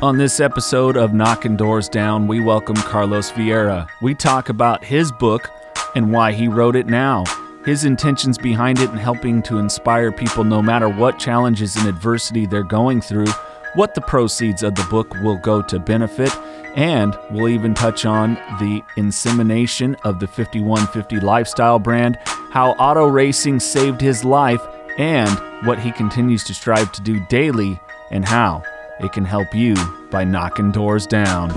On 0.00 0.16
this 0.16 0.38
episode 0.38 0.96
of 0.96 1.12
Knocking 1.12 1.56
Doors 1.56 1.88
Down, 1.88 2.28
we 2.28 2.38
welcome 2.38 2.76
Carlos 2.76 3.32
Vieira. 3.32 3.88
We 4.00 4.14
talk 4.14 4.48
about 4.48 4.84
his 4.84 5.10
book 5.10 5.50
and 5.96 6.12
why 6.12 6.30
he 6.30 6.46
wrote 6.46 6.76
it 6.76 6.86
now, 6.86 7.24
his 7.64 7.84
intentions 7.84 8.38
behind 8.38 8.78
it, 8.78 8.90
and 8.90 8.98
helping 9.00 9.42
to 9.42 9.58
inspire 9.58 10.12
people 10.12 10.44
no 10.44 10.62
matter 10.62 10.88
what 10.88 11.18
challenges 11.18 11.74
and 11.74 11.88
adversity 11.88 12.46
they're 12.46 12.62
going 12.62 13.00
through, 13.00 13.26
what 13.74 13.96
the 13.96 14.00
proceeds 14.00 14.62
of 14.62 14.76
the 14.76 14.86
book 14.88 15.12
will 15.14 15.36
go 15.38 15.62
to 15.62 15.80
benefit, 15.80 16.32
and 16.76 17.18
we'll 17.32 17.48
even 17.48 17.74
touch 17.74 18.06
on 18.06 18.34
the 18.60 18.80
insemination 18.96 19.96
of 20.04 20.20
the 20.20 20.28
5150 20.28 21.18
lifestyle 21.18 21.80
brand, 21.80 22.16
how 22.52 22.70
auto 22.74 23.08
racing 23.08 23.58
saved 23.58 24.00
his 24.00 24.24
life, 24.24 24.62
and 24.96 25.28
what 25.66 25.80
he 25.80 25.90
continues 25.90 26.44
to 26.44 26.54
strive 26.54 26.92
to 26.92 27.02
do 27.02 27.18
daily, 27.26 27.80
and 28.12 28.24
how 28.24 28.62
it 29.00 29.12
can 29.12 29.24
help 29.24 29.54
you 29.54 29.74
by 30.10 30.24
knocking 30.24 30.72
doors 30.72 31.06
down. 31.06 31.52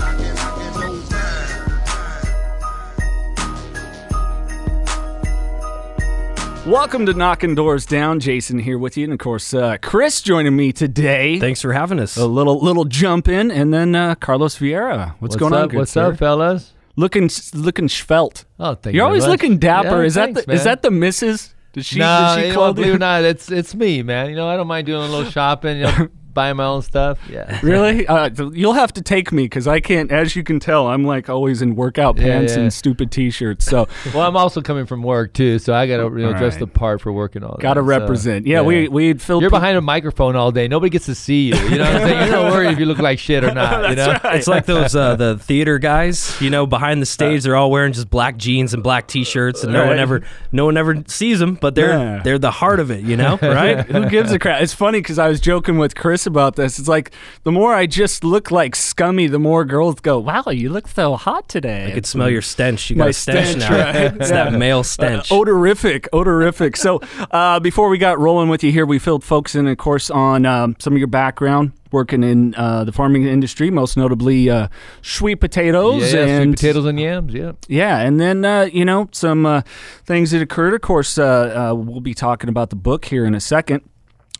Welcome 6.65 7.07
to 7.07 7.13
Knocking 7.13 7.55
Doors 7.55 7.87
Down. 7.87 8.19
Jason 8.19 8.59
here 8.59 8.77
with 8.77 8.95
you, 8.95 9.05
and 9.05 9.13
of 9.13 9.19
course, 9.19 9.51
uh, 9.51 9.77
Chris 9.81 10.21
joining 10.21 10.55
me 10.55 10.71
today. 10.71 11.39
Thanks 11.39 11.59
for 11.59 11.73
having 11.73 11.99
us. 11.99 12.17
A 12.17 12.27
little 12.27 12.59
little 12.59 12.85
jump 12.85 13.27
in, 13.27 13.49
and 13.49 13.73
then 13.73 13.95
uh, 13.95 14.13
Carlos 14.15 14.59
Vieira. 14.59 15.15
What's, 15.17 15.21
What's 15.21 15.35
going 15.37 15.53
up? 15.53 15.63
on? 15.63 15.67
good 15.69 15.77
What's 15.79 15.91
sir? 15.91 16.11
up, 16.11 16.19
fellas? 16.19 16.73
Looking 16.95 17.31
looking 17.55 17.89
svelte. 17.89 18.45
Oh, 18.59 18.75
thank 18.75 18.93
you. 18.93 18.99
You're 18.99 19.07
always 19.07 19.23
much. 19.23 19.31
looking 19.31 19.57
dapper. 19.57 20.01
Yeah, 20.01 20.05
is 20.05 20.13
thanks, 20.13 20.41
that 20.41 20.45
the, 20.45 20.53
is 20.53 20.59
man. 20.59 20.65
that 20.65 20.81
the 20.83 20.91
missus? 20.91 21.55
Did 21.73 21.85
she 21.85 21.97
no, 21.99 22.35
did 22.35 22.41
she 22.41 22.47
you 22.49 22.53
know 22.53 22.73
believe 22.73 22.91
it 22.91 22.95
or 22.95 22.99
not, 22.99 23.23
it's 23.23 23.49
it's 23.49 23.73
me, 23.73 24.03
man. 24.03 24.29
You 24.29 24.35
know, 24.35 24.47
I 24.47 24.55
don't 24.55 24.67
mind 24.67 24.85
doing 24.85 25.01
a 25.01 25.07
little 25.07 25.31
shopping, 25.31 25.77
you 25.77 25.83
know, 25.85 26.09
buying 26.34 26.58
my 26.58 26.66
own 26.66 26.81
stuff. 26.81 27.20
Yeah. 27.30 27.59
Really? 27.71 28.08
Uh, 28.08 28.30
you'll 28.53 28.73
have 28.73 28.91
to 28.94 29.02
take 29.02 29.32
me 29.32 29.43
because 29.43 29.68
I 29.68 29.79
can't. 29.79 30.12
As 30.12 30.35
you 30.35 30.43
can 30.43 30.60
tell, 30.60 30.88
I'm 30.88 31.04
like 31.04 31.29
always 31.29 31.62
in 31.62 31.76
workout 31.76 32.18
pants 32.18 32.54
yeah. 32.55 32.62
and 32.63 32.73
stupid 32.73 33.12
t-shirts. 33.12 33.65
So 33.65 33.88
Well, 34.13 34.27
I'm 34.27 34.35
also 34.35 34.62
coming 34.62 34.85
from 34.85 35.04
work 35.04 35.34
too, 35.34 35.60
so 35.60 35.73
I 35.73 35.88
gotta 35.88 36.04
you 36.04 36.26
know 36.26 36.32
dress 36.34 36.54
Right. 36.54 36.60
the 36.62 36.68
part 36.68 37.01
for 37.01 37.12
working 37.12 37.43
all. 37.43 37.57
got 37.60 37.76
to 37.76 37.82
that, 37.82 37.85
so, 37.85 37.99
represent. 37.99 38.48
yeah, 38.48 38.62
we 38.62 38.88
we 38.88 39.13
filled. 39.13 39.41
You're 39.41 39.49
behind 39.51 39.77
a 39.77 39.82
microphone 39.82 40.35
all 40.35 40.51
day. 40.51 40.68
Nobody 40.68 40.90
gets 40.90 41.05
to 41.05 41.15
see 41.15 41.49
you. 41.49 41.55
You 41.55 41.77
know 41.77 41.84
what 41.85 41.96
I'm 41.96 42.07
saying? 42.07 42.27
You're 42.32 42.41
not 42.41 42.51
worried 42.51 42.71
if 42.71 42.79
you 42.79 42.85
look 42.85 42.99
like 42.99 43.20
shit 43.20 43.43
or 43.43 43.54
not. 43.54 43.90
you 43.90 43.95
know? 43.95 44.18
it's 44.26 44.48
like 44.48 44.66
those 44.66 44.95
uh, 44.95 45.16
the 45.16 45.38
theater 45.38 45.77
guys, 45.79 46.35
you 46.41 46.49
know, 46.49 46.66
behind 46.66 47.01
the 47.01 47.05
stage. 47.05 47.43
They're 47.43 47.55
all 47.55 47.70
wearing 47.71 47.93
just 47.93 48.10
black 48.10 48.38
jeans 48.38 48.73
and 48.73 48.82
black 48.84 49.07
t-shirts, 49.07 49.63
and 49.63 49.71
no 49.73 49.82
Right. 49.82 49.88
one 49.90 49.99
ever, 49.99 50.21
no 50.51 50.66
one 50.66 50.77
ever 50.77 51.04
sees 51.07 51.40
them. 51.40 51.55
But 51.55 51.76
they're 51.76 51.90
Yeah. 51.98 52.21
they're 52.23 52.40
the 52.40 52.51
heart 52.51 52.79
of 52.79 52.90
it, 52.91 53.01
you 53.04 53.16
know, 53.18 53.38
right? 53.41 53.85
Who 53.85 54.10
gives 54.10 54.32
a 54.32 54.40
crap? 54.40 54.62
It's 54.62 54.73
funny 54.73 54.99
because 54.99 55.20
I 55.20 55.27
was 55.27 55.40
joking 55.40 55.77
with 55.77 55.95
Chris 55.95 56.20
about 56.27 56.55
this. 56.55 56.79
It's 56.79 56.87
like 56.87 57.11
the 57.43 57.51
more 57.51 57.73
I 57.73 57.85
just 57.85 58.23
look 58.23 58.51
like 58.51 58.75
scummy, 58.75 59.27
the 59.27 59.39
more 59.39 59.65
girls 59.65 59.99
go, 59.99 60.19
"Wow, 60.19 60.43
you 60.51 60.69
look 60.69 60.87
so 60.87 61.15
hot 61.15 61.47
today." 61.49 61.87
I 61.87 61.91
could 61.91 62.05
smell 62.05 62.29
your 62.29 62.41
stench. 62.41 62.89
You 62.89 62.95
got 62.97 63.03
My 63.05 63.09
a 63.09 63.13
stench, 63.13 63.47
stench, 63.49 63.69
now. 63.69 63.77
right? 63.85 63.95
It's 64.22 64.29
Yeah. 64.29 64.49
that 64.49 64.53
male 64.53 64.83
stench. 64.83 65.31
Uh, 65.31 65.35
odorific, 65.35 66.07
odorific. 66.13 66.77
So, 66.77 67.01
uh, 67.31 67.59
before 67.59 67.89
we 67.89 67.97
got 67.97 68.19
rolling 68.19 68.49
with 68.49 68.63
you 68.63 68.72
here, 68.72 68.85
we 68.85 68.99
filled 68.99 69.23
folks 69.23 69.55
in, 69.55 69.67
of 69.67 69.77
course, 69.77 70.09
on 70.09 70.45
um, 70.45 70.75
some 70.79 70.94
of 70.94 70.97
your 70.99 71.07
background 71.07 71.72
working 71.91 72.23
in 72.23 72.55
uh, 72.55 72.85
the 72.85 72.91
farming 72.94 73.25
industry, 73.25 73.69
most 73.69 73.97
notably 73.97 74.49
uh, 74.49 74.69
sweet 75.01 75.35
potatoes 75.41 76.13
Yeah, 76.13 76.22
and 76.25 76.57
sweet 76.57 76.69
potatoes 76.69 76.85
and 76.85 76.97
yams. 76.97 77.33
Yeah. 77.33 77.51
Yeah, 77.67 77.97
and 77.99 78.17
then 78.17 78.45
uh, 78.45 78.69
you 78.72 78.85
know 78.85 79.09
some 79.11 79.45
uh, 79.45 79.61
things 80.05 80.31
that 80.31 80.41
occurred. 80.41 80.73
Of 80.73 80.79
course, 80.81 81.17
uh, 81.17 81.72
uh, 81.72 81.75
we'll 81.75 81.99
be 81.99 82.13
talking 82.13 82.49
about 82.49 82.69
the 82.69 82.77
book 82.77 83.05
here 83.05 83.25
in 83.25 83.35
a 83.35 83.41
second. 83.41 83.81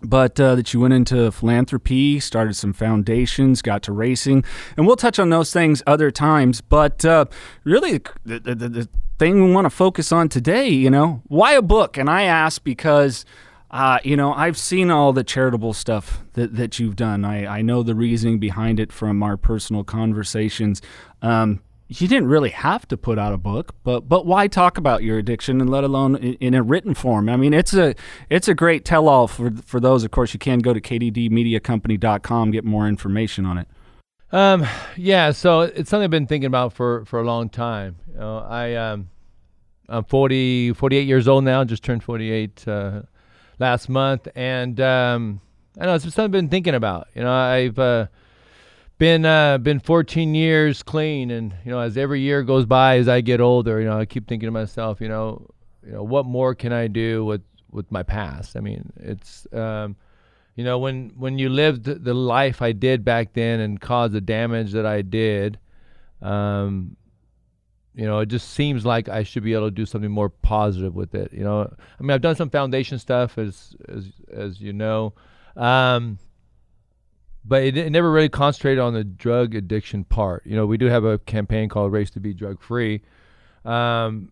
But 0.04 0.40
uh, 0.40 0.56
that 0.56 0.74
you 0.74 0.80
went 0.80 0.94
into 0.94 1.32
philanthropy, 1.32 2.20
started 2.20 2.56
some 2.56 2.74
foundations, 2.74 3.62
got 3.62 3.84
to 3.84 3.92
racing, 3.92 4.44
and 4.76 4.88
we'll 4.88 4.96
touch 4.96 5.20
on 5.20 5.30
those 5.30 5.54
things 5.54 5.84
other 5.86 6.10
times. 6.10 6.60
But 6.62 7.06
uh, 7.06 7.26
really, 7.64 8.02
the, 8.26 8.40
the, 8.40 8.56
the, 8.56 8.90
thing 9.20 9.46
we 9.46 9.52
want 9.52 9.66
to 9.66 9.70
focus 9.70 10.12
on 10.12 10.28
today, 10.30 10.68
you 10.68 10.90
know, 10.90 11.22
why 11.28 11.54
a 11.54 11.62
book? 11.62 11.96
And 11.96 12.10
I 12.10 12.24
ask 12.24 12.64
because 12.64 13.24
uh, 13.72 14.00
you 14.04 14.18
know, 14.18 14.34
I've 14.34 14.58
seen 14.58 14.92
all 14.92 15.14
the 15.14 15.24
charitable 15.24 15.74
stuff 15.74 16.24
that, 16.34 16.56
that 16.56 16.78
you've 16.78 16.98
done. 16.98 17.24
I, 17.24 17.46
I 17.60 17.62
know 17.62 17.84
the 17.84 17.96
reasoning 17.96 18.38
behind 18.38 18.82
it 18.82 18.92
from 18.92 19.24
our 19.24 19.38
personal 19.38 19.86
conversations. 19.86 20.82
Um, 21.22 21.62
you 22.00 22.08
didn't 22.08 22.30
really 22.30 22.52
have 22.52 22.88
to 22.88 22.96
put 22.96 23.20
out 23.20 23.34
a 23.34 23.38
book, 23.38 23.76
but 23.84 24.08
but 24.08 24.26
why 24.26 24.48
talk 24.48 24.78
about 24.78 25.04
your 25.04 25.18
addiction 25.18 25.60
and 25.60 25.70
let 25.70 25.84
alone 25.84 26.16
in, 26.16 26.34
in 26.36 26.54
a 26.54 26.64
written 26.64 26.94
form? 26.94 27.28
I 27.28 27.36
mean, 27.36 27.54
it's 27.54 27.74
a 27.74 27.96
it's 28.30 28.48
a 28.48 28.54
great 28.54 28.86
tell 28.86 29.10
all 29.10 29.28
for 29.28 29.52
for 29.66 29.80
those. 29.82 30.06
Of 30.06 30.12
course, 30.12 30.34
you 30.34 30.40
can 30.40 30.60
go 30.60 30.74
to 30.74 30.80
kddmediacompany.com 30.80 32.52
get 32.52 32.64
more 32.64 32.88
information 32.88 33.46
on 33.46 33.58
it. 33.58 33.68
Um, 34.32 34.66
yeah, 34.96 35.32
so 35.32 35.62
it's 35.62 35.90
something 35.90 36.06
I've 36.06 36.12
been 36.12 36.28
thinking 36.28 36.48
about 36.48 36.72
for, 36.72 37.04
for 37.04 37.20
a 37.20 37.24
long 37.24 37.50
time. 37.50 37.98
You 38.14 38.20
know, 38.20 38.38
I 38.38 38.76
um, 38.76 39.10
I'm 39.90 40.06
40, 40.06 40.72
48 40.74 41.06
years 41.06 41.28
old 41.28 41.44
now. 41.44 41.66
Just 41.66 41.84
turned 41.84 42.04
48 42.04 42.66
uh, 42.68 43.02
last 43.60 43.90
month, 43.90 44.30
and 44.34 44.80
um, 44.80 45.42
I 45.78 45.86
know 45.86 45.96
it's 45.96 46.06
something 46.06 46.24
I've 46.24 46.32
been 46.32 46.48
thinking 46.48 46.76
about. 46.76 47.10
You 47.14 47.24
know, 47.24 47.34
I've 47.34 47.78
uh, 47.78 48.08
been 49.02 49.26
uh, 49.26 49.58
been 49.58 49.80
14 49.80 50.36
years 50.36 50.84
clean, 50.84 51.32
and 51.32 51.56
you 51.66 51.72
know, 51.72 51.80
as 51.80 51.98
every 51.98 52.22
year 52.22 52.44
goes 52.44 52.68
by, 52.68 52.98
as 52.98 53.08
I 53.08 53.22
get 53.22 53.42
older, 53.42 53.80
you 53.82 53.88
know, 53.88 53.98
I 53.98 54.06
keep 54.06 54.28
thinking 54.28 54.46
to 54.46 54.52
myself, 54.52 55.02
you 55.02 55.08
know, 55.08 55.50
you 55.84 55.94
know, 55.94 56.04
what 56.04 56.28
more 56.28 56.54
can 56.54 56.72
I 56.72 56.86
do 56.86 57.26
with 57.26 57.42
with 57.72 57.92
my 57.92 58.04
past? 58.04 58.56
I 58.56 58.60
mean, 58.60 58.94
it's 58.98 59.52
um, 59.54 59.96
you 60.56 60.64
know 60.64 60.78
when 60.78 61.14
when 61.18 61.40
you 61.40 61.50
lived 61.50 61.86
the 61.86 62.14
life 62.14 62.62
I 62.62 62.74
did 62.74 63.04
back 63.04 63.34
then 63.34 63.60
and 63.60 63.82
caused 63.82 64.14
the 64.14 64.22
damage 64.22 64.72
that 64.74 64.86
I 64.86 65.02
did, 65.02 65.58
um, 66.22 66.96
you 67.96 68.06
know, 68.06 68.20
it 68.20 68.28
just 68.28 68.52
seems 68.52 68.86
like 68.86 69.10
I 69.10 69.24
should 69.24 69.44
be 69.44 69.54
able 69.54 69.66
to 69.66 69.72
do 69.72 69.88
something 69.88 70.12
more 70.12 70.30
positive 70.30 70.94
with 70.94 71.16
it. 71.16 71.34
You 71.34 71.44
know, 71.44 71.62
I 71.62 72.04
mean, 72.04 72.12
I've 72.12 72.22
done 72.22 72.36
some 72.36 72.52
foundation 72.52 73.00
stuff 73.00 73.40
as 73.40 73.76
as 73.90 74.12
as 74.32 74.62
you 74.62 74.74
know, 74.74 75.16
um, 75.56 76.20
but 77.44 77.64
it, 77.64 77.78
it 77.78 77.90
never 77.90 78.12
really 78.12 78.30
concentrated 78.30 78.80
on 78.80 78.94
the 78.94 79.04
drug 79.04 79.56
addiction 79.56 80.04
part. 80.04 80.46
You 80.46 80.56
know, 80.56 80.66
we 80.66 80.78
do 80.78 80.86
have 80.88 81.04
a 81.04 81.18
campaign 81.20 81.70
called 81.70 81.92
Race 81.92 82.12
to 82.12 82.20
Be 82.20 82.34
Drug 82.34 82.62
Free. 82.62 83.02
Um, 83.66 84.32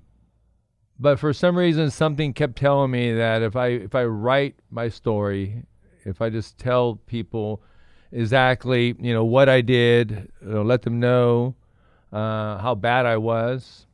but 0.99 1.17
for 1.19 1.33
some 1.33 1.57
reason, 1.57 1.89
something 1.91 2.33
kept 2.33 2.57
telling 2.57 2.91
me 2.91 3.13
that 3.13 3.41
if 3.41 3.55
I 3.55 3.67
if 3.67 3.95
I 3.95 4.03
write 4.03 4.55
my 4.69 4.89
story, 4.89 5.63
if 6.05 6.21
I 6.21 6.29
just 6.29 6.57
tell 6.57 6.95
people 7.07 7.61
exactly, 8.11 8.95
you 8.99 9.13
know, 9.13 9.23
what 9.23 9.49
I 9.49 9.61
did, 9.61 10.31
you 10.41 10.47
know, 10.49 10.61
let 10.63 10.81
them 10.81 10.99
know 10.99 11.55
uh, 12.11 12.57
how 12.57 12.75
bad 12.75 13.05
I 13.05 13.17
was, 13.17 13.85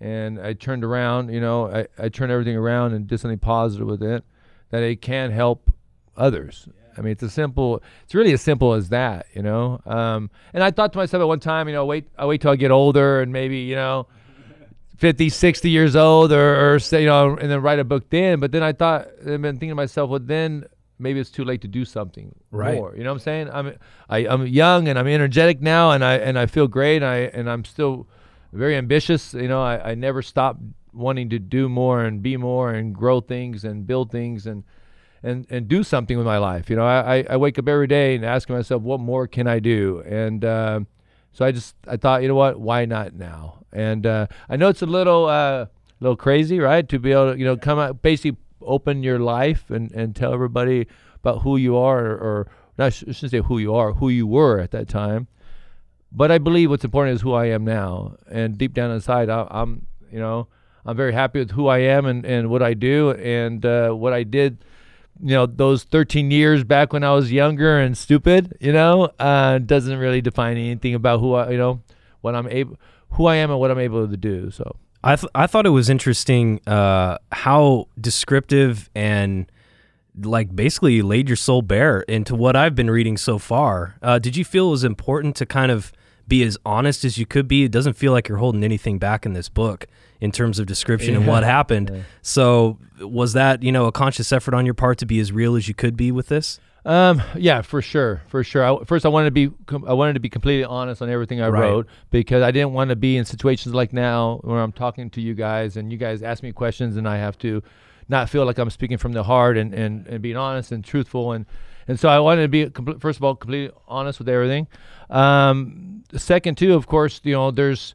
and 0.00 0.38
I 0.38 0.52
turned 0.52 0.84
around, 0.84 1.32
you 1.32 1.40
know, 1.40 1.70
I, 1.70 1.86
I 1.98 2.08
turned 2.08 2.30
everything 2.30 2.56
around 2.56 2.92
and 2.92 3.06
did 3.06 3.18
something 3.20 3.38
positive 3.38 3.86
with 3.86 4.02
it, 4.02 4.22
that 4.70 4.82
it 4.82 5.00
can 5.00 5.30
help 5.30 5.72
others. 6.16 6.68
I 6.96 7.00
mean, 7.00 7.12
it's 7.12 7.22
a 7.22 7.30
simple. 7.30 7.82
It's 8.04 8.14
really 8.14 8.32
as 8.32 8.40
simple 8.42 8.72
as 8.74 8.88
that, 8.90 9.26
you 9.34 9.42
know. 9.42 9.80
Um, 9.86 10.30
and 10.52 10.62
I 10.62 10.70
thought 10.70 10.92
to 10.92 10.98
myself 10.98 11.20
at 11.20 11.26
one 11.28 11.40
time, 11.40 11.68
you 11.68 11.74
know, 11.74 11.84
wait, 11.86 12.06
I 12.18 12.26
wait 12.26 12.40
till 12.40 12.50
I 12.50 12.56
get 12.56 12.70
older 12.70 13.20
and 13.20 13.32
maybe, 13.32 13.58
you 13.58 13.74
know, 13.74 14.06
50, 14.96 15.28
60 15.28 15.70
years 15.70 15.96
old 15.96 16.32
or, 16.32 16.74
or 16.74 16.78
say, 16.78 17.02
you 17.02 17.08
know, 17.08 17.36
and 17.36 17.50
then 17.50 17.60
write 17.62 17.78
a 17.78 17.84
book 17.84 18.08
then. 18.10 18.40
But 18.40 18.52
then 18.52 18.62
I 18.62 18.72
thought, 18.72 19.08
I've 19.20 19.42
been 19.42 19.54
thinking 19.54 19.70
to 19.70 19.74
myself, 19.74 20.08
well, 20.10 20.20
then 20.20 20.64
maybe 20.98 21.18
it's 21.18 21.30
too 21.30 21.44
late 21.44 21.60
to 21.62 21.68
do 21.68 21.84
something 21.84 22.34
Right. 22.52 22.76
more. 22.76 22.94
You 22.96 23.02
know 23.02 23.10
what 23.10 23.16
I'm 23.16 23.20
saying? 23.20 23.50
I'm, 23.52 23.76
I, 24.08 24.18
I'm 24.28 24.46
young 24.46 24.86
and 24.88 24.98
I'm 24.98 25.08
energetic 25.08 25.60
now 25.60 25.90
and 25.90 26.04
I, 26.04 26.14
and 26.14 26.38
I 26.38 26.46
feel 26.46 26.68
great. 26.68 26.96
And 26.96 27.06
I, 27.06 27.16
and 27.16 27.50
I'm 27.50 27.64
still 27.64 28.06
very 28.52 28.76
ambitious. 28.76 29.34
You 29.34 29.48
know, 29.48 29.60
I, 29.62 29.90
I 29.90 29.94
never 29.96 30.22
stop 30.22 30.58
wanting 30.92 31.28
to 31.30 31.40
do 31.40 31.68
more 31.68 32.04
and 32.04 32.22
be 32.22 32.36
more 32.36 32.72
and 32.72 32.94
grow 32.94 33.20
things 33.20 33.64
and 33.64 33.84
build 33.84 34.12
things 34.12 34.46
and, 34.46 34.62
and, 35.24 35.46
and 35.50 35.66
do 35.66 35.82
something 35.82 36.16
with 36.16 36.26
my 36.26 36.38
life. 36.38 36.70
You 36.70 36.76
know, 36.76 36.86
I, 36.86 37.24
I- 37.28 37.36
wake 37.36 37.58
up 37.58 37.66
every 37.66 37.88
day 37.88 38.14
and 38.14 38.24
ask 38.24 38.48
myself, 38.48 38.82
what 38.82 39.00
more 39.00 39.26
can 39.26 39.46
I 39.48 39.58
do? 39.58 40.02
And, 40.06 40.44
um 40.44 40.86
so 41.34 41.44
I 41.44 41.50
just 41.50 41.74
I 41.88 41.96
thought, 41.96 42.22
you 42.22 42.28
know 42.28 42.36
what? 42.36 42.60
Why 42.60 42.84
not 42.84 43.12
now? 43.14 43.64
And 43.72 44.06
uh, 44.06 44.28
I 44.48 44.54
know 44.56 44.68
it's 44.68 44.82
a 44.82 44.86
little 44.86 45.26
uh, 45.26 45.66
little 45.98 46.16
crazy, 46.16 46.60
right? 46.60 46.88
To 46.88 46.98
be 47.00 47.10
able 47.10 47.32
to 47.32 47.38
you 47.38 47.44
know 47.44 47.56
come 47.56 47.80
out, 47.80 48.02
basically 48.02 48.38
open 48.62 49.02
your 49.02 49.18
life 49.18 49.68
and, 49.68 49.90
and 49.90 50.14
tell 50.14 50.32
everybody 50.32 50.86
about 51.16 51.42
who 51.42 51.56
you 51.56 51.76
are, 51.76 52.06
or, 52.06 52.16
or 52.18 52.46
not, 52.78 52.86
I 52.86 52.90
shouldn't 52.90 53.32
say 53.32 53.40
who 53.40 53.58
you 53.58 53.74
are, 53.74 53.94
who 53.94 54.08
you 54.10 54.28
were 54.28 54.60
at 54.60 54.70
that 54.70 54.88
time. 54.88 55.26
But 56.12 56.30
I 56.30 56.38
believe 56.38 56.70
what's 56.70 56.84
important 56.84 57.16
is 57.16 57.22
who 57.22 57.32
I 57.32 57.46
am 57.46 57.64
now, 57.64 58.14
and 58.30 58.56
deep 58.56 58.72
down 58.72 58.92
inside, 58.92 59.28
I, 59.28 59.48
I'm 59.50 59.86
you 60.12 60.20
know 60.20 60.46
I'm 60.86 60.96
very 60.96 61.12
happy 61.12 61.40
with 61.40 61.50
who 61.50 61.66
I 61.66 61.78
am 61.78 62.06
and, 62.06 62.24
and 62.24 62.48
what 62.48 62.62
I 62.62 62.74
do 62.74 63.10
and 63.10 63.66
uh, 63.66 63.90
what 63.90 64.12
I 64.12 64.22
did 64.22 64.64
you 65.20 65.34
know 65.34 65.46
those 65.46 65.84
13 65.84 66.30
years 66.30 66.64
back 66.64 66.92
when 66.92 67.04
I 67.04 67.12
was 67.12 67.32
younger 67.32 67.78
and 67.78 67.96
stupid, 67.96 68.56
you 68.60 68.72
know, 68.72 69.10
uh, 69.18 69.58
doesn't 69.58 69.98
really 69.98 70.20
define 70.20 70.56
anything 70.56 70.94
about 70.94 71.20
who 71.20 71.34
I, 71.34 71.50
you 71.50 71.58
know, 71.58 71.82
what 72.20 72.34
I'm 72.34 72.48
able, 72.48 72.76
who 73.10 73.26
I 73.26 73.36
am 73.36 73.50
and 73.50 73.60
what 73.60 73.70
I'm 73.70 73.78
able 73.78 74.08
to 74.08 74.16
do. 74.16 74.50
So 74.50 74.76
I 75.02 75.16
th- 75.16 75.30
I 75.34 75.46
thought 75.46 75.66
it 75.66 75.70
was 75.70 75.88
interesting 75.88 76.60
uh, 76.66 77.18
how 77.30 77.88
descriptive 78.00 78.90
and 78.94 79.50
like 80.22 80.54
basically 80.54 81.02
laid 81.02 81.28
your 81.28 81.36
soul 81.36 81.62
bare 81.62 82.00
into 82.02 82.34
what 82.34 82.56
I've 82.56 82.74
been 82.74 82.90
reading 82.90 83.16
so 83.16 83.38
far. 83.38 83.96
Uh, 84.02 84.18
did 84.18 84.36
you 84.36 84.44
feel 84.44 84.68
it 84.68 84.72
was 84.72 84.84
important 84.84 85.36
to 85.36 85.46
kind 85.46 85.70
of 85.72 85.92
be 86.26 86.42
as 86.42 86.56
honest 86.64 87.04
as 87.04 87.18
you 87.18 87.26
could 87.26 87.48
be? 87.48 87.64
It 87.64 87.72
doesn't 87.72 87.94
feel 87.94 88.12
like 88.12 88.28
you're 88.28 88.38
holding 88.38 88.64
anything 88.64 88.98
back 88.98 89.26
in 89.26 89.32
this 89.32 89.48
book 89.48 89.86
in 90.24 90.32
terms 90.32 90.58
of 90.58 90.66
description 90.66 91.14
and 91.14 91.26
what 91.26 91.42
happened. 91.44 92.04
So 92.22 92.78
was 93.00 93.34
that 93.34 93.62
you 93.62 93.70
know 93.72 93.86
a 93.86 93.92
conscious 93.92 94.32
effort 94.32 94.54
on 94.54 94.64
your 94.64 94.74
part 94.74 94.98
to 94.98 95.06
be 95.06 95.20
as 95.20 95.30
real 95.32 95.54
as 95.56 95.68
you 95.68 95.74
could 95.74 95.96
be 95.96 96.10
with 96.10 96.28
this? 96.28 96.58
Um, 96.86 97.22
yeah, 97.36 97.62
for 97.62 97.80
sure, 97.80 98.20
for 98.28 98.44
sure. 98.44 98.62
I, 98.62 98.84
first, 98.84 99.06
I 99.06 99.08
wanted 99.08 99.26
to 99.26 99.30
be 99.30 99.50
com- 99.66 99.86
I 99.86 99.94
wanted 99.94 100.14
to 100.14 100.20
be 100.20 100.28
completely 100.28 100.64
honest 100.64 101.00
on 101.00 101.08
everything 101.08 101.40
I 101.40 101.48
Right. 101.48 101.60
wrote 101.60 101.86
because 102.10 102.42
I 102.42 102.50
didn't 102.50 102.72
want 102.74 102.90
to 102.90 102.96
be 102.96 103.16
in 103.16 103.24
situations 103.24 103.74
like 103.74 103.92
now 103.94 104.40
where 104.44 104.60
I'm 104.60 104.72
talking 104.72 105.08
to 105.10 105.20
you 105.20 105.32
guys 105.34 105.76
and 105.78 105.90
you 105.92 105.96
guys 105.98 106.22
ask 106.22 106.42
me 106.42 106.52
questions 106.52 106.96
and 106.98 107.08
I 107.08 107.16
have 107.16 107.38
to 107.38 107.62
not 108.08 108.28
feel 108.28 108.44
like 108.44 108.58
I'm 108.58 108.68
speaking 108.70 108.98
from 108.98 109.12
the 109.12 109.22
heart 109.22 109.56
and, 109.56 109.72
and, 109.72 110.06
and 110.08 110.20
being 110.20 110.36
honest 110.36 110.72
and 110.72 110.84
truthful 110.84 111.32
and 111.32 111.46
and 111.88 111.98
so 111.98 112.08
I 112.10 112.18
wanted 112.18 112.42
to 112.42 112.48
be 112.48 112.66
compl- 112.66 113.00
first 113.00 113.18
of 113.18 113.24
all 113.24 113.34
completely 113.34 113.74
honest 113.88 114.18
with 114.18 114.28
everything. 114.28 114.66
Um, 115.10 116.02
second, 116.14 116.56
too, 116.58 116.74
of 116.74 116.86
course, 116.86 117.20
you 117.24 117.32
know, 117.32 117.50
there's 117.50 117.94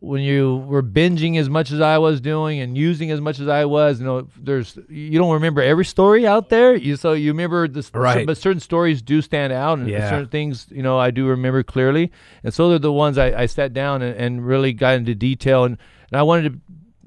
when 0.00 0.20
you 0.20 0.58
were 0.68 0.82
binging 0.82 1.38
as 1.38 1.48
much 1.48 1.72
as 1.72 1.80
I 1.80 1.96
was 1.98 2.20
doing 2.20 2.60
and 2.60 2.76
using 2.76 3.10
as 3.10 3.20
much 3.20 3.40
as 3.40 3.48
I 3.48 3.64
was, 3.64 3.98
you 3.98 4.04
know, 4.06 4.28
there's 4.38 4.78
you 4.88 5.18
don't 5.18 5.32
remember 5.32 5.62
every 5.62 5.84
story 5.86 6.26
out 6.26 6.48
there. 6.50 6.74
You 6.76 6.96
so 6.96 7.12
you 7.14 7.30
remember 7.32 7.66
this, 7.66 7.90
Right. 7.94 8.26
but 8.26 8.36
certain 8.36 8.60
stories 8.60 9.00
do 9.02 9.22
stand 9.22 9.52
out, 9.52 9.78
and 9.78 9.88
Yeah. 9.88 10.10
certain 10.10 10.28
things, 10.28 10.66
you 10.70 10.82
know, 10.82 10.98
I 10.98 11.10
do 11.10 11.26
remember 11.26 11.62
clearly. 11.62 12.12
And 12.44 12.52
so 12.52 12.68
they're 12.68 12.78
the 12.78 12.92
ones 12.92 13.16
I, 13.18 13.42
I 13.42 13.46
sat 13.46 13.72
down 13.72 14.02
and, 14.02 14.14
and 14.16 14.46
really 14.46 14.72
got 14.74 14.94
into 14.96 15.14
detail, 15.14 15.64
and, 15.64 15.78
and 16.10 16.18
I 16.20 16.22
wanted 16.22 16.52
to 16.52 16.60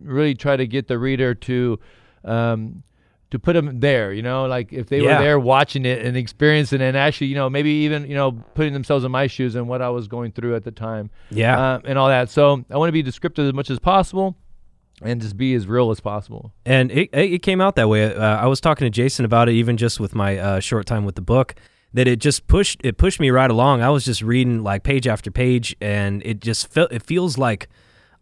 really 0.03 0.33
try 0.33 0.57
to 0.57 0.65
get 0.65 0.87
the 0.87 0.97
reader 0.97 1.35
to. 1.35 1.79
Um, 2.25 2.83
to 3.31 3.37
put 3.39 3.53
them 3.53 3.79
there, 3.79 4.11
you 4.11 4.21
know, 4.23 4.45
like 4.47 4.73
if 4.73 4.87
they 4.87 4.99
Yeah. 5.01 5.17
were 5.17 5.23
there 5.23 5.39
watching 5.39 5.85
it 5.85 6.03
and 6.03 6.17
experiencing 6.17 6.81
it, 6.81 6.85
and 6.85 6.97
actually, 6.97 7.27
you 7.27 7.35
know, 7.35 7.49
maybe 7.49 7.69
even, 7.69 8.07
you 8.07 8.15
know, 8.15 8.31
putting 8.55 8.73
themselves 8.73 9.05
in 9.05 9.11
my 9.11 9.27
shoes 9.27 9.53
and 9.55 9.67
what 9.67 9.81
I 9.81 9.89
was 9.89 10.07
going 10.07 10.31
through 10.31 10.55
at 10.55 10.63
the 10.63 10.71
time 10.71 11.11
Yeah. 11.29 11.59
uh, 11.59 11.79
and 11.85 11.99
all 11.99 12.07
that. 12.07 12.29
So 12.29 12.65
I 12.71 12.77
want 12.77 12.87
to 12.89 12.93
be 12.93 13.03
descriptive 13.03 13.45
as 13.47 13.53
much 13.53 13.69
as 13.69 13.77
possible, 13.79 14.35
and 15.03 15.21
just 15.21 15.37
be 15.37 15.53
as 15.53 15.65
real 15.67 15.91
as 15.91 15.99
possible. 15.99 16.51
and 16.65 16.91
it, 16.91 17.09
it 17.13 17.41
came 17.43 17.61
out 17.61 17.75
that 17.75 17.87
way. 17.87 18.13
Uh, 18.13 18.21
I 18.37 18.47
was 18.47 18.59
talking 18.59 18.85
to 18.85 18.89
Jason 18.89 19.23
about 19.25 19.47
it, 19.47 19.53
even 19.53 19.77
just 19.77 19.99
with 19.99 20.13
my 20.15 20.37
uh, 20.37 20.59
short 20.59 20.85
time 20.87 21.05
with 21.05 21.15
the 21.15 21.21
book. 21.21 21.55
That 21.93 22.07
it 22.07 22.19
just 22.19 22.45
pushed 22.47 22.81
it 22.83 22.97
pushed 22.97 23.19
me 23.19 23.29
right 23.31 23.49
along. 23.49 23.81
I 23.81 23.89
was 23.89 24.05
just 24.05 24.21
reading 24.21 24.61
like 24.63 24.83
page 24.83 25.07
after 25.07 25.31
page, 25.31 25.75
and 25.81 26.21
it 26.23 26.39
just 26.39 26.67
felt 26.67 26.91
it 26.91 27.01
feels 27.01 27.35
like 27.37 27.67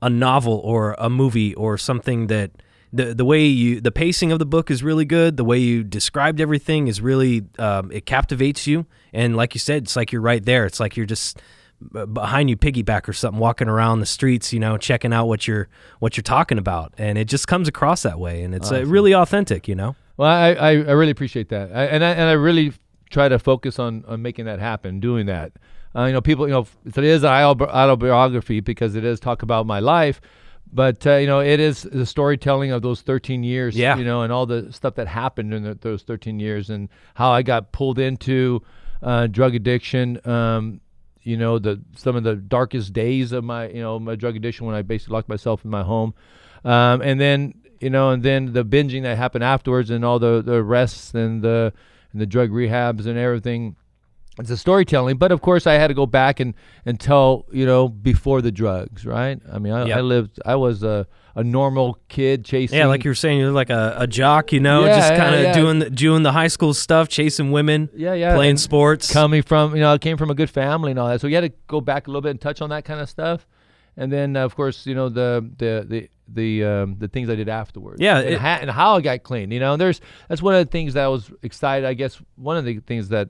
a 0.02 0.10
novel 0.10 0.62
or 0.64 0.96
a 1.00 1.10
movie 1.10 1.54
or 1.56 1.78
something 1.78 2.28
that 2.28 2.52
the 2.94 3.14
the 3.14 3.26
way 3.26 3.46
you 3.46 3.82
the 3.82 3.92
pacing 3.92 4.32
of 4.32 4.40
the 4.40 4.46
book 4.46 4.72
is 4.72 4.84
really 4.84 5.06
good. 5.06 5.38
The 5.38 5.44
way 5.44 5.58
you 5.58 5.84
described 5.84 6.40
everything 6.40 6.88
is 6.88 7.02
really 7.02 7.46
um, 7.60 7.92
it 7.92 8.06
captivates 8.06 8.68
you, 8.68 8.86
and 9.14 9.36
like 9.36 9.54
you 9.54 9.60
said, 9.60 9.84
it's 9.84 9.96
like 9.96 10.12
you're 10.12 10.22
right 10.22 10.44
there. 10.44 10.66
It's 10.66 10.80
like 10.80 10.98
you're 10.98 11.06
just 11.06 11.42
behind 12.14 12.50
you 12.50 12.58
piggyback 12.58 13.08
or 13.08 13.14
something 13.14 13.40
walking 13.40 13.68
around 13.68 14.00
the 14.00 14.06
streets 14.08 14.52
you 14.52 14.60
know 14.60 14.78
checking 14.80 15.14
out 15.14 15.28
what 15.28 15.48
you're 15.48 15.70
what 16.00 16.18
you're 16.18 16.24
talking 16.24 16.58
about 16.58 16.92
and 16.98 17.20
it 17.20 17.26
just 17.26 17.48
comes 17.48 17.68
across 17.68 18.02
that 18.02 18.20
way 18.20 18.42
and 18.42 18.56
it's 18.56 18.72
uh, 18.72 18.84
really 18.88 19.14
authentic 19.14 19.68
you 19.68 19.76
know 19.76 19.96
Well, 20.18 20.28
I, 20.28 20.54
I, 20.54 20.70
I 20.72 20.92
really 20.94 21.12
appreciate 21.12 21.50
that, 21.50 21.72
I, 21.72 21.86
and 21.86 22.04
I 22.04 22.10
and 22.14 22.24
I 22.24 22.32
really 22.32 22.74
try 23.12 23.30
to 23.30 23.38
focus 23.38 23.78
on 23.78 24.04
on 24.08 24.24
making 24.24 24.46
that 24.46 24.60
happen, 24.60 25.00
doing 25.00 25.28
that. 25.28 25.52
Uh, 25.96 26.06
you 26.06 26.14
know, 26.14 26.22
people, 26.22 26.48
you 26.48 26.54
know, 26.54 26.68
it 26.86 26.98
is 26.98 27.24
an 27.24 27.30
autobiography 27.32 28.60
because 28.60 28.96
it 28.96 29.04
is 29.06 29.20
talk 29.20 29.42
about 29.42 29.66
my 29.66 29.80
life, 29.80 30.20
but 30.72 31.06
uh, 31.08 31.16
you 31.16 31.28
know, 31.28 31.40
it 31.40 31.60
is 31.60 31.84
the 31.84 32.06
storytelling 32.06 32.72
of 32.72 32.82
those 32.82 33.02
13 33.02 33.44
years. 33.44 33.76
Yeah. 33.76 33.98
You 33.98 34.06
know, 34.06 34.22
and 34.22 34.32
all 34.32 34.46
the 34.46 34.72
stuff 34.72 34.96
that 34.96 35.08
happened 35.08 35.54
in 35.54 35.64
the, 35.64 35.76
those 35.76 36.04
13 36.04 36.40
years, 36.40 36.70
and 36.70 36.90
how 37.16 37.32
I 37.32 37.42
got 37.42 37.72
pulled 37.72 38.00
into 38.00 38.64
uh, 39.02 39.28
drug 39.28 39.56
addiction. 39.56 40.20
Um, 40.28 40.82
you 41.24 41.38
know, 41.38 41.60
the 41.60 41.82
some 41.96 42.16
of 42.16 42.24
the 42.24 42.36
darkest 42.36 42.94
days 42.94 43.32
of 43.32 43.44
my, 43.44 43.68
you 43.68 43.82
know, 43.82 44.00
my 44.00 44.16
drug 44.16 44.36
addiction 44.36 44.66
when 44.66 44.76
I 44.76 44.82
basically 44.82 45.14
locked 45.14 45.30
myself 45.30 45.66
in 45.66 45.72
my 45.72 45.84
home, 45.84 46.14
um, 46.64 47.02
and 47.02 47.20
then 47.20 47.54
you 47.80 47.90
know, 47.90 48.12
and 48.12 48.24
then 48.24 48.54
the 48.54 48.64
binging 48.64 49.04
that 49.04 49.18
happened 49.18 49.44
afterwards, 49.44 49.90
and 49.90 50.04
all 50.06 50.20
the 50.20 50.42
the 50.42 50.54
arrests 50.54 51.14
and 51.14 51.42
the 51.42 51.74
and 52.12 52.22
the 52.22 52.26
drug 52.26 52.50
rehabs 52.52 53.06
and 53.06 53.18
everything. 53.18 53.76
It's 54.40 54.50
a 54.52 54.58
storytelling, 54.58 55.18
but 55.18 55.32
of 55.32 55.42
course 55.42 55.66
I 55.66 55.74
had 55.74 55.88
to 55.88 55.94
go 55.96 56.06
back 56.06 56.40
and, 56.40 56.54
and 56.86 57.00
tell 57.00 57.46
you 57.52 57.66
know 57.66 57.90
before 57.90 58.42
the 58.42 58.52
drugs, 58.52 59.06
right? 59.06 59.40
I 59.52 59.58
mean, 59.60 59.74
I, 59.74 59.86
Yep. 59.88 59.98
I 59.98 60.02
lived, 60.02 60.40
I 60.46 60.56
was 60.56 60.84
a, 60.84 61.08
a 61.36 61.44
normal 61.44 61.98
kid 62.08 62.46
chasing. 62.46 62.78
yeah 62.80 62.88
like 62.88 63.04
you 63.04 63.12
were 63.12 63.16
saying 63.16 63.40
you're 63.40 63.52
like 63.52 63.70
a, 63.70 63.96
a 64.00 64.08
jock 64.08 64.52
you 64.52 64.60
know 64.60 64.86
Yeah, 64.86 64.96
just 64.98 65.14
kind 65.16 65.36
of 65.36 65.42
yeah. 65.42 65.54
doing 65.54 65.80
the, 65.80 65.90
doing 65.92 66.24
the 66.24 66.32
high 66.32 66.48
school 66.48 66.74
stuff 66.74 67.10
chasing 67.10 67.52
women 67.52 67.90
yeah, 67.96 68.14
yeah, 68.16 68.34
playing 68.36 68.52
and 68.52 68.60
sports 68.60 69.12
coming 69.14 69.44
from 69.44 69.76
you 69.76 69.82
know 69.82 69.94
I 69.94 69.98
came 70.00 70.18
from 70.18 70.30
a 70.32 70.36
good 70.36 70.50
family 70.50 70.92
and 70.92 71.00
all 71.00 71.08
that, 71.10 71.22
so 71.22 71.28
you 71.28 71.36
had 71.36 71.42
to 71.42 71.54
go 71.68 71.80
back 71.82 72.08
a 72.08 72.10
little 72.12 72.22
bit 72.22 72.32
and 72.32 72.42
touch 72.42 72.60
on 72.62 72.70
that 72.72 72.86
kind 72.86 73.00
of 73.00 73.08
stuff, 73.10 73.46
and 73.96 74.12
then 74.12 74.36
uh, 74.36 74.46
of 74.46 74.56
course 74.56 74.86
you 74.88 74.96
know 74.96 75.10
the 75.10 75.48
the 75.58 75.86
the 75.88 76.10
the 76.30 76.64
um, 76.66 76.96
the 77.00 77.08
things 77.08 77.30
I 77.30 77.36
did 77.36 77.48
afterwards, 77.50 78.02
Yeah, 78.02 78.18
and, 78.20 78.30
it- 78.30 78.40
ha- 78.42 78.58
and 78.62 78.70
how 78.70 78.96
I 78.98 79.02
got 79.02 79.24
clean. 79.24 79.50
You 79.52 79.60
know, 79.62 79.74
and 79.74 79.82
there's 79.82 80.02
that's 80.28 80.42
one 80.42 80.56
of 80.56 80.66
the 80.66 80.70
things 80.72 80.94
that 80.96 81.04
I 81.06 81.08
was 81.08 81.32
excited. 81.42 81.88
I 81.88 81.94
guess 81.94 82.20
one 82.36 82.58
of 82.58 82.66
the 82.66 82.80
things 82.80 83.10
that 83.10 83.30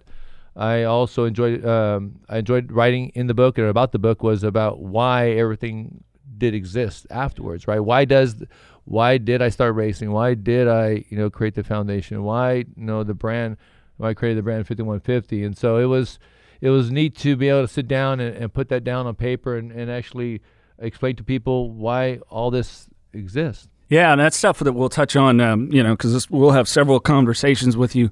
I 0.57 0.83
also 0.83 1.25
enjoyed 1.25 1.63
um, 1.65 2.19
I 2.27 2.39
enjoyed 2.39 2.71
writing 2.71 3.11
in 3.13 3.27
the 3.27 3.35
book 3.35 3.59
and 3.59 3.67
about 3.67 3.91
the 3.91 3.99
book 3.99 4.23
was 4.23 4.43
about 4.43 4.79
why 4.79 5.29
everything 5.31 6.03
did 6.35 6.55
exist 6.55 7.05
afterwards, 7.11 7.67
right? 7.67 7.79
Why 7.79 8.05
does 8.05 8.43
why 8.85 9.19
did 9.19 9.41
I 9.41 9.49
start 9.49 9.75
racing? 9.75 10.11
Why 10.11 10.33
did 10.33 10.67
I 10.67 11.05
you 11.09 11.17
know 11.17 11.29
create 11.29 11.53
the 11.53 11.63
foundation? 11.63 12.23
Why 12.23 12.53
you 12.53 12.65
know 12.75 13.03
the 13.03 13.13
brand? 13.13 13.57
Why 13.97 14.09
I 14.09 14.13
created 14.15 14.39
the 14.39 14.43
brand 14.43 14.67
5150? 14.67 15.43
And 15.43 15.55
so 15.55 15.77
it 15.77 15.85
was 15.85 16.17
it 16.59 16.71
was 16.71 16.89
neat 16.89 17.15
to 17.17 17.35
be 17.35 17.49
able 17.49 17.61
to 17.61 17.67
sit 17.67 17.87
down 17.87 18.19
and, 18.19 18.35
and 18.35 18.51
put 18.51 18.69
that 18.69 18.83
down 18.83 19.05
on 19.05 19.13
paper 19.13 19.57
and, 19.57 19.71
and 19.71 19.91
actually 19.91 20.41
explain 20.79 21.15
to 21.17 21.23
people 21.23 21.69
why 21.71 22.19
all 22.29 22.49
this 22.49 22.87
exists. 23.13 23.67
Yeah, 23.89 24.11
and 24.11 24.19
that's 24.19 24.35
stuff 24.35 24.59
that 24.59 24.73
we'll 24.73 24.89
touch 24.89 25.15
on, 25.15 25.39
um, 25.39 25.71
you 25.71 25.81
know, 25.81 25.93
because 25.93 26.29
we'll 26.29 26.51
have 26.51 26.67
several 26.67 26.99
conversations 26.99 27.77
with 27.77 27.95
you 27.95 28.09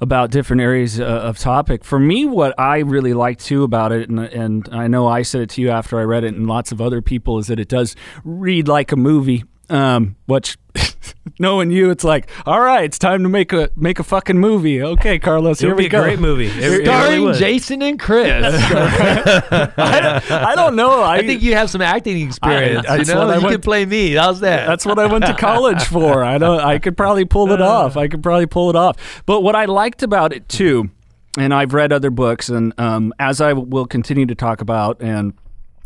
about 0.00 0.30
different 0.30 0.60
areas 0.60 1.00
uh, 1.00 1.04
of 1.04 1.38
topic. 1.38 1.82
For 1.82 1.98
me, 1.98 2.26
what 2.26 2.58
I 2.58 2.78
really 2.80 3.14
like 3.14 3.38
too 3.38 3.62
about 3.62 3.90
it, 3.90 4.10
and, 4.10 4.20
and 4.20 4.68
I 4.70 4.86
know 4.86 5.06
I 5.06 5.22
said 5.22 5.40
it 5.40 5.50
to 5.50 5.62
you 5.62 5.70
after 5.70 5.98
I 5.98 6.02
read 6.02 6.24
it, 6.24 6.34
and 6.34 6.46
lots 6.46 6.72
of 6.72 6.80
other 6.80 7.00
people, 7.00 7.38
is 7.38 7.46
that 7.46 7.58
it 7.58 7.68
does 7.68 7.96
read 8.22 8.68
like 8.68 8.92
a 8.92 8.96
movie. 8.96 9.44
Um, 9.70 10.16
which, 10.26 10.58
knowing 11.38 11.70
you, 11.70 11.90
it's 11.90 12.04
like, 12.04 12.30
all 12.46 12.60
right, 12.60 12.84
it's 12.84 12.98
time 12.98 13.22
to 13.22 13.28
make 13.28 13.52
a 13.52 13.70
make 13.76 13.98
a 13.98 14.02
fucking 14.04 14.38
movie. 14.38 14.82
Okay, 14.82 15.18
Carlos, 15.18 15.60
it 15.60 15.66
here 15.66 15.74
would 15.74 15.78
be 15.78 15.84
we 15.84 15.86
a 15.86 15.90
go. 15.90 16.02
great 16.02 16.18
movie 16.20 16.46
It- 16.46 16.56
it 16.58 16.68
really 16.68 16.84
Starring 16.84 17.22
would. 17.24 17.36
Jason 17.36 17.82
and 17.82 17.98
Chris. 17.98 18.54
I, 18.64 20.00
don't, 20.00 20.30
I 20.30 20.54
don't 20.54 20.76
know. 20.76 21.00
I, 21.02 21.16
I 21.16 21.26
think 21.26 21.42
you 21.42 21.54
have 21.54 21.70
some 21.70 21.82
acting 21.82 22.26
experience. 22.26 22.86
I- 22.88 22.92
you 22.96 22.98
that's 23.04 23.08
know, 23.10 23.28
I 23.28 23.36
you 23.36 23.42
went- 23.42 23.52
can 23.54 23.60
play 23.60 23.84
me. 23.86 24.12
How's 24.12 24.40
that? 24.40 24.66
That's 24.66 24.86
what 24.86 24.98
I 24.98 25.06
went 25.06 25.24
to 25.26 25.34
college 25.34 25.84
for. 25.84 26.22
I 26.24 26.38
don't. 26.38 26.60
I 26.60 26.78
could 26.78 26.96
probably 26.96 27.24
pull 27.24 27.50
it 27.52 27.60
off. 27.60 27.96
I 27.96 28.08
could 28.08 28.22
probably 28.22 28.46
pull 28.46 28.70
it 28.70 28.76
off. 28.76 29.22
But 29.26 29.40
what 29.42 29.54
I 29.56 29.64
liked 29.66 30.02
about 30.02 30.32
it 30.32 30.48
too, 30.48 30.90
and 31.38 31.52
I've 31.52 31.74
read 31.74 31.92
other 31.92 32.10
books, 32.10 32.48
and 32.48 32.72
um, 32.78 33.12
as 33.18 33.40
I 33.40 33.52
will 33.52 33.86
continue 33.86 34.26
to 34.26 34.34
talk 34.34 34.60
about, 34.60 35.00
and 35.02 35.34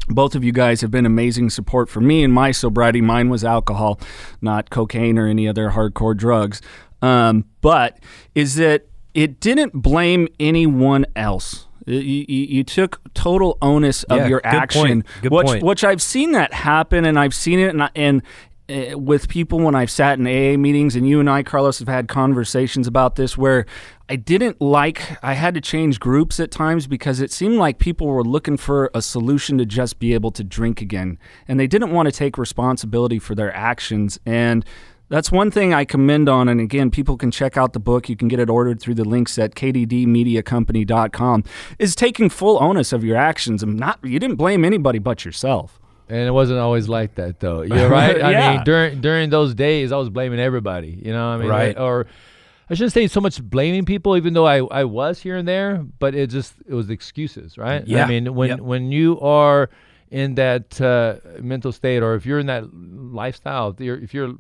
both 0.09 0.35
of 0.35 0.43
you 0.45 0.53
guys 0.53 0.81
have 0.81 0.91
been 0.91 1.05
amazing 1.07 1.51
support 1.51 1.89
for 1.89 2.01
me 2.01 2.25
and 2.25 2.33
my 2.33 2.51
sobriety. 2.51 3.01
Mine 3.01 3.29
was 3.29 3.45
alcohol, 3.45 4.01
not 4.41 4.71
cocaine 4.71 5.19
or 5.19 5.27
any 5.27 5.47
other 5.49 5.71
hardcore 5.71 6.17
drugs. 6.17 6.61
Um, 7.03 7.45
but 7.61 7.99
is 8.35 8.57
that 8.57 8.87
it 9.15 9.41
didn't 9.41 9.75
blame 9.75 10.29
anyone 10.41 11.05
else. 11.15 11.67
You, 11.87 11.99
you, 11.99 12.25
you 12.29 12.65
took 12.65 13.01
total 13.15 13.57
onus 13.63 14.03
of 14.05 14.19
Yeah, 14.19 14.27
your 14.29 14.41
good 14.41 14.47
action, 14.55 14.81
point. 15.03 15.07
Good 15.23 15.33
which, 15.33 15.47
point. 15.47 15.63
which 15.63 15.85
I've 15.85 16.03
seen 16.03 16.33
that 16.33 16.53
happen, 16.53 17.05
and 17.07 17.19
I've 17.19 17.35
seen 17.35 17.59
it, 17.61 17.69
and, 17.71 17.83
I- 17.83 17.91
and 17.95 18.23
Eh, 18.69 18.93
with 18.93 19.29
people 19.29 19.59
when 19.59 19.75
I've 19.75 19.91
sat 19.91 20.19
in 20.19 20.27
AA 20.27 20.59
meetings, 20.59 20.95
and 20.95 21.09
you 21.09 21.21
and 21.21 21.31
I, 21.31 21.43
Carlos, 21.43 21.79
have 21.79 21.89
had 21.89 22.07
conversations 22.07 22.87
about 22.87 23.17
this 23.17 23.39
where 23.39 23.65
I 24.11 24.17
didn't 24.17 24.61
like, 24.61 25.17
I 25.25 25.33
had 25.33 25.55
to 25.55 25.63
change 25.63 25.99
groups 25.99 26.39
at 26.39 26.51
times 26.51 26.87
because 26.87 27.19
it 27.21 27.33
seemed 27.33 27.57
like 27.57 27.79
people 27.79 28.09
were 28.09 28.23
looking 28.23 28.59
for 28.59 28.91
a 28.93 29.01
solution 29.01 29.57
to 29.57 29.65
just 29.65 29.99
be 29.99 30.13
able 30.13 30.33
to 30.33 30.45
drink 30.45 30.83
again, 30.83 31.19
and 31.47 31.59
they 31.59 31.67
didn't 31.67 31.93
want 31.93 32.09
to 32.09 32.13
take 32.13 32.37
responsibility 32.37 33.19
for 33.19 33.35
their 33.35 33.55
actions. 33.57 34.21
And 34.27 34.67
that's 35.09 35.33
one 35.33 35.51
thing 35.51 35.73
I 35.73 35.87
commend 35.87 36.29
on. 36.29 36.47
And 36.47 36.61
again, 36.61 36.91
people 36.91 37.17
can 37.17 37.31
check 37.31 37.57
out 37.57 37.73
the 37.73 37.81
book. 37.81 38.11
You 38.11 38.17
can 38.17 38.29
get 38.29 38.39
it 38.39 38.51
ordered 38.51 38.81
through 38.81 38.97
the 38.97 39.07
links 39.07 39.39
at 39.39 39.55
kddmediacompany.com. 39.55 41.45
Is 41.79 41.95
taking 41.95 42.29
full 42.29 42.63
onus 42.63 42.93
of 42.93 43.03
your 43.03 43.17
actions 43.17 43.63
and 43.63 43.79
not, 43.79 43.99
you 44.05 44.19
didn't 44.19 44.37
blame 44.37 44.63
anybody 44.63 44.99
but 44.99 45.25
yourself. 45.25 45.81
And 46.09 46.27
it 46.27 46.31
wasn't 46.33 46.59
always 46.59 46.89
like 46.89 47.15
that, 47.17 47.41
though. 47.41 47.63
You're 47.63 47.89
right. 48.01 48.23
I 48.23 48.55
mean, 48.55 48.65
during 48.65 49.01
during 49.01 49.31
those 49.31 49.55
days, 49.55 49.93
I 49.93 49.97
was 49.97 50.09
blaming 50.09 50.41
everybody. 50.41 51.01
You 51.05 51.13
know, 51.13 51.27
I 51.29 51.37
mean, 51.37 51.49
Right. 51.49 51.79
Or 51.79 52.07
I 52.71 52.75
shouldn't 52.75 52.93
say 52.93 53.07
so 53.07 53.21
much 53.21 53.43
blaming 53.43 53.85
people, 53.85 54.17
even 54.17 54.35
though 54.35 54.47
I, 54.47 54.59
I 54.65 54.85
was 54.85 55.21
here 55.21 55.37
and 55.37 55.47
there. 55.47 55.85
But 55.99 56.15
it 56.15 56.31
just 56.31 56.55
it 56.67 56.75
was 56.75 56.91
excuses, 56.91 57.57
right? 57.59 57.87
Yeah. 57.87 58.05
I 58.05 58.09
mean, 58.09 58.35
when 58.35 58.49
Yep. 58.51 58.61
when 58.61 58.93
you 58.93 59.21
are 59.21 59.71
in 60.11 60.35
that 60.37 60.81
uh, 60.81 61.17
mental 61.43 61.73
state, 61.73 62.03
or 62.03 62.15
if 62.15 62.25
you're 62.25 62.39
in 62.39 62.47
that 62.47 62.65
lifestyle, 62.73 63.71
if 63.71 63.81
you're, 63.81 63.99
if 63.99 64.15
you're 64.15 64.35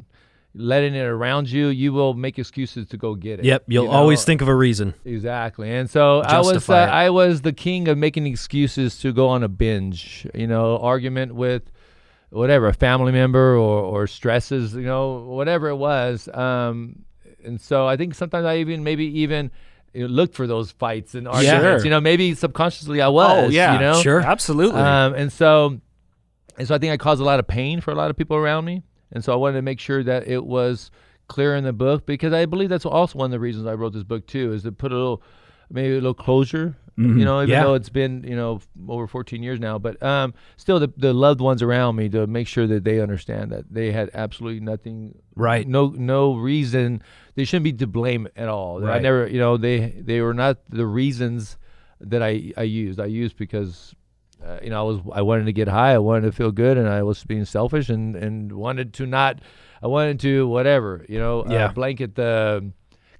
letting 0.58 0.94
it 0.94 1.04
around 1.04 1.50
you, 1.50 1.68
you 1.68 1.92
will 1.92 2.14
make 2.14 2.38
excuses 2.38 2.86
to 2.88 2.96
go 2.96 3.14
get 3.14 3.38
it. 3.38 3.44
Yep, 3.44 3.64
you'll 3.68 3.84
you 3.84 3.90
know? 3.90 3.96
always 3.96 4.24
think 4.24 4.42
of 4.42 4.48
a 4.48 4.54
reason. 4.54 4.92
Exactly, 5.04 5.70
and 5.70 5.88
so 5.88 6.20
I 6.20 6.40
was 6.40 6.68
uh, 6.68 6.74
I 6.74 7.10
was 7.10 7.42
the 7.42 7.52
king 7.52 7.88
of 7.88 7.96
making 7.96 8.26
excuses 8.26 8.98
to 8.98 9.12
go 9.12 9.28
on 9.28 9.42
a 9.42 9.48
binge. 9.48 10.26
You 10.34 10.46
know, 10.46 10.78
argument 10.78 11.34
with 11.34 11.70
whatever 12.30 12.66
a 12.66 12.74
family 12.74 13.12
member 13.12 13.56
or 13.56 13.82
or 13.82 14.06
stresses. 14.06 14.74
You 14.74 14.82
know, 14.82 15.20
whatever 15.20 15.68
it 15.68 15.76
was. 15.76 16.28
Um, 16.28 17.04
and 17.44 17.60
so 17.60 17.86
I 17.86 17.96
think 17.96 18.14
sometimes 18.14 18.44
I 18.44 18.58
even 18.58 18.82
maybe 18.82 19.20
even 19.20 19.50
you 19.94 20.08
looked 20.08 20.34
for 20.34 20.46
those 20.46 20.72
fights 20.72 21.14
and 21.14 21.26
arguments. 21.28 21.82
Sure. 21.82 21.84
You 21.84 21.90
know, 21.90 22.00
maybe 22.00 22.34
subconsciously 22.34 23.00
I 23.00 23.08
was. 23.08 23.46
oh 23.46 23.48
yeah, 23.48 23.74
you 23.74 23.80
know, 23.80 24.02
Sure. 24.02 24.20
absolutely. 24.20 24.80
um, 24.80 25.14
and 25.14 25.32
so, 25.32 25.80
and 26.58 26.68
so 26.68 26.74
I 26.74 26.78
think 26.78 26.92
I 26.92 26.96
caused 26.96 27.20
a 27.20 27.24
lot 27.24 27.38
of 27.38 27.46
pain 27.46 27.80
for 27.80 27.90
a 27.90 27.94
lot 27.94 28.10
of 28.10 28.16
people 28.16 28.36
around 28.36 28.64
me. 28.64 28.82
And 29.12 29.24
so 29.24 29.32
I 29.32 29.36
wanted 29.36 29.56
to 29.56 29.62
make 29.62 29.80
sure 29.80 30.02
that 30.04 30.26
it 30.28 30.44
was 30.44 30.90
clear 31.28 31.54
in 31.56 31.64
the 31.64 31.72
book 31.72 32.06
because 32.06 32.32
I 32.32 32.46
believe 32.46 32.68
that's 32.68 32.86
also 32.86 33.18
one 33.18 33.26
of 33.26 33.30
the 33.32 33.40
reasons 33.40 33.66
I 33.66 33.74
wrote 33.74 33.92
this 33.92 34.02
book 34.04 34.26
too, 34.26 34.52
is 34.52 34.62
to 34.62 34.72
put 34.72 34.92
a 34.92 34.96
little, 34.96 35.22
maybe 35.70 35.92
a 35.92 35.94
little 35.96 36.14
closure. 36.14 36.76
You 36.96 37.24
know, 37.24 37.38
even 37.40 37.50
Yeah. 37.50 37.62
though 37.62 37.74
it's 37.74 37.90
been 37.90 38.24
you 38.24 38.34
know 38.34 38.60
over 38.88 39.06
14 39.06 39.40
years 39.40 39.60
now, 39.60 39.78
but 39.78 40.02
um, 40.02 40.34
still 40.56 40.80
the 40.80 40.92
the 40.96 41.12
loved 41.14 41.40
ones 41.40 41.62
around 41.62 41.94
me 41.94 42.08
to 42.08 42.26
make 42.26 42.48
sure 42.48 42.66
that 42.66 42.82
they 42.82 43.00
understand 43.00 43.52
that 43.52 43.72
they 43.72 43.92
had 43.92 44.10
absolutely 44.14 44.58
nothing, 44.58 45.14
Right. 45.36 45.64
No 45.68 45.90
no 45.96 46.34
reason 46.34 47.00
they 47.36 47.44
shouldn't 47.44 47.62
be 47.64 47.72
to 47.74 47.86
blame 47.86 48.26
at 48.36 48.48
all. 48.48 48.84
I 48.84 48.88
Right. 48.88 49.02
never, 49.02 49.28
you 49.28 49.38
know, 49.38 49.56
they 49.56 49.90
they 50.00 50.20
were 50.20 50.34
not 50.34 50.58
the 50.68 50.86
reasons 50.86 51.56
that 52.00 52.20
I 52.20 52.52
I 52.56 52.64
used. 52.64 52.98
I 52.98 53.06
used 53.06 53.36
because 53.36 53.94
uh, 54.44 54.58
you 54.62 54.70
know, 54.70 54.80
I 54.80 54.82
was 54.82 54.98
I 55.12 55.22
wanted 55.22 55.46
to 55.46 55.52
get 55.52 55.68
high, 55.68 55.92
I 55.94 55.98
wanted 55.98 56.22
to 56.22 56.32
feel 56.32 56.52
good, 56.52 56.76
and 56.78 56.88
I 56.88 57.02
was 57.02 57.24
being 57.24 57.44
selfish 57.44 57.88
and 57.88 58.14
and 58.16 58.52
wanted 58.52 58.92
to 58.94 59.06
not, 59.06 59.40
I 59.82 59.86
wanted 59.86 60.20
to 60.20 60.46
whatever, 60.48 61.04
you 61.08 61.18
know, 61.18 61.44
Yeah. 61.48 61.66
uh, 61.66 61.72
blanket 61.72 62.14
the 62.14 62.72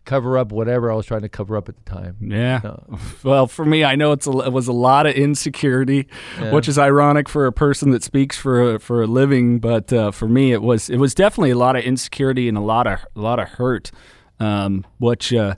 cover 0.05 0.39
up 0.39 0.53
whatever 0.53 0.91
I 0.91 0.95
was 0.95 1.05
trying 1.05 1.21
to 1.21 1.29
cover 1.29 1.55
up 1.55 1.69
at 1.69 1.77
the 1.77 1.83
time. 1.91 2.17
Yeah. 2.21 2.61
No. 2.65 2.83
Well, 3.23 3.47
for 3.47 3.67
me, 3.67 3.85
I 3.85 3.95
know 3.95 4.13
it's 4.13 4.27
a, 4.27 4.31
it 4.39 4.53
was 4.55 4.67
a 4.67 4.73
lot 4.73 5.05
of 5.07 5.15
insecurity, 5.15 6.09
Yeah. 6.41 6.53
which 6.53 6.67
is 6.67 6.79
ironic 6.79 7.29
for 7.29 7.45
a 7.47 7.53
person 7.53 7.91
that 7.91 8.03
speaks 8.03 8.39
for 8.39 8.77
a, 8.77 8.79
for 8.81 9.03
a 9.03 9.07
living. 9.07 9.59
But 9.59 9.93
uh, 9.93 10.11
for 10.13 10.27
me, 10.27 10.53
it 10.53 10.63
was 10.63 10.89
it 10.89 10.97
was 10.97 11.15
definitely 11.15 11.51
a 11.51 11.59
lot 11.59 11.77
of 11.77 11.85
insecurity 11.85 12.49
and 12.49 12.57
a 12.57 12.63
lot 12.63 12.87
of 12.87 13.01
a 13.15 13.21
lot 13.21 13.39
of 13.39 13.49
hurt. 13.49 13.91
Um, 14.41 14.87
which 14.99 15.35
uh, 15.35 15.57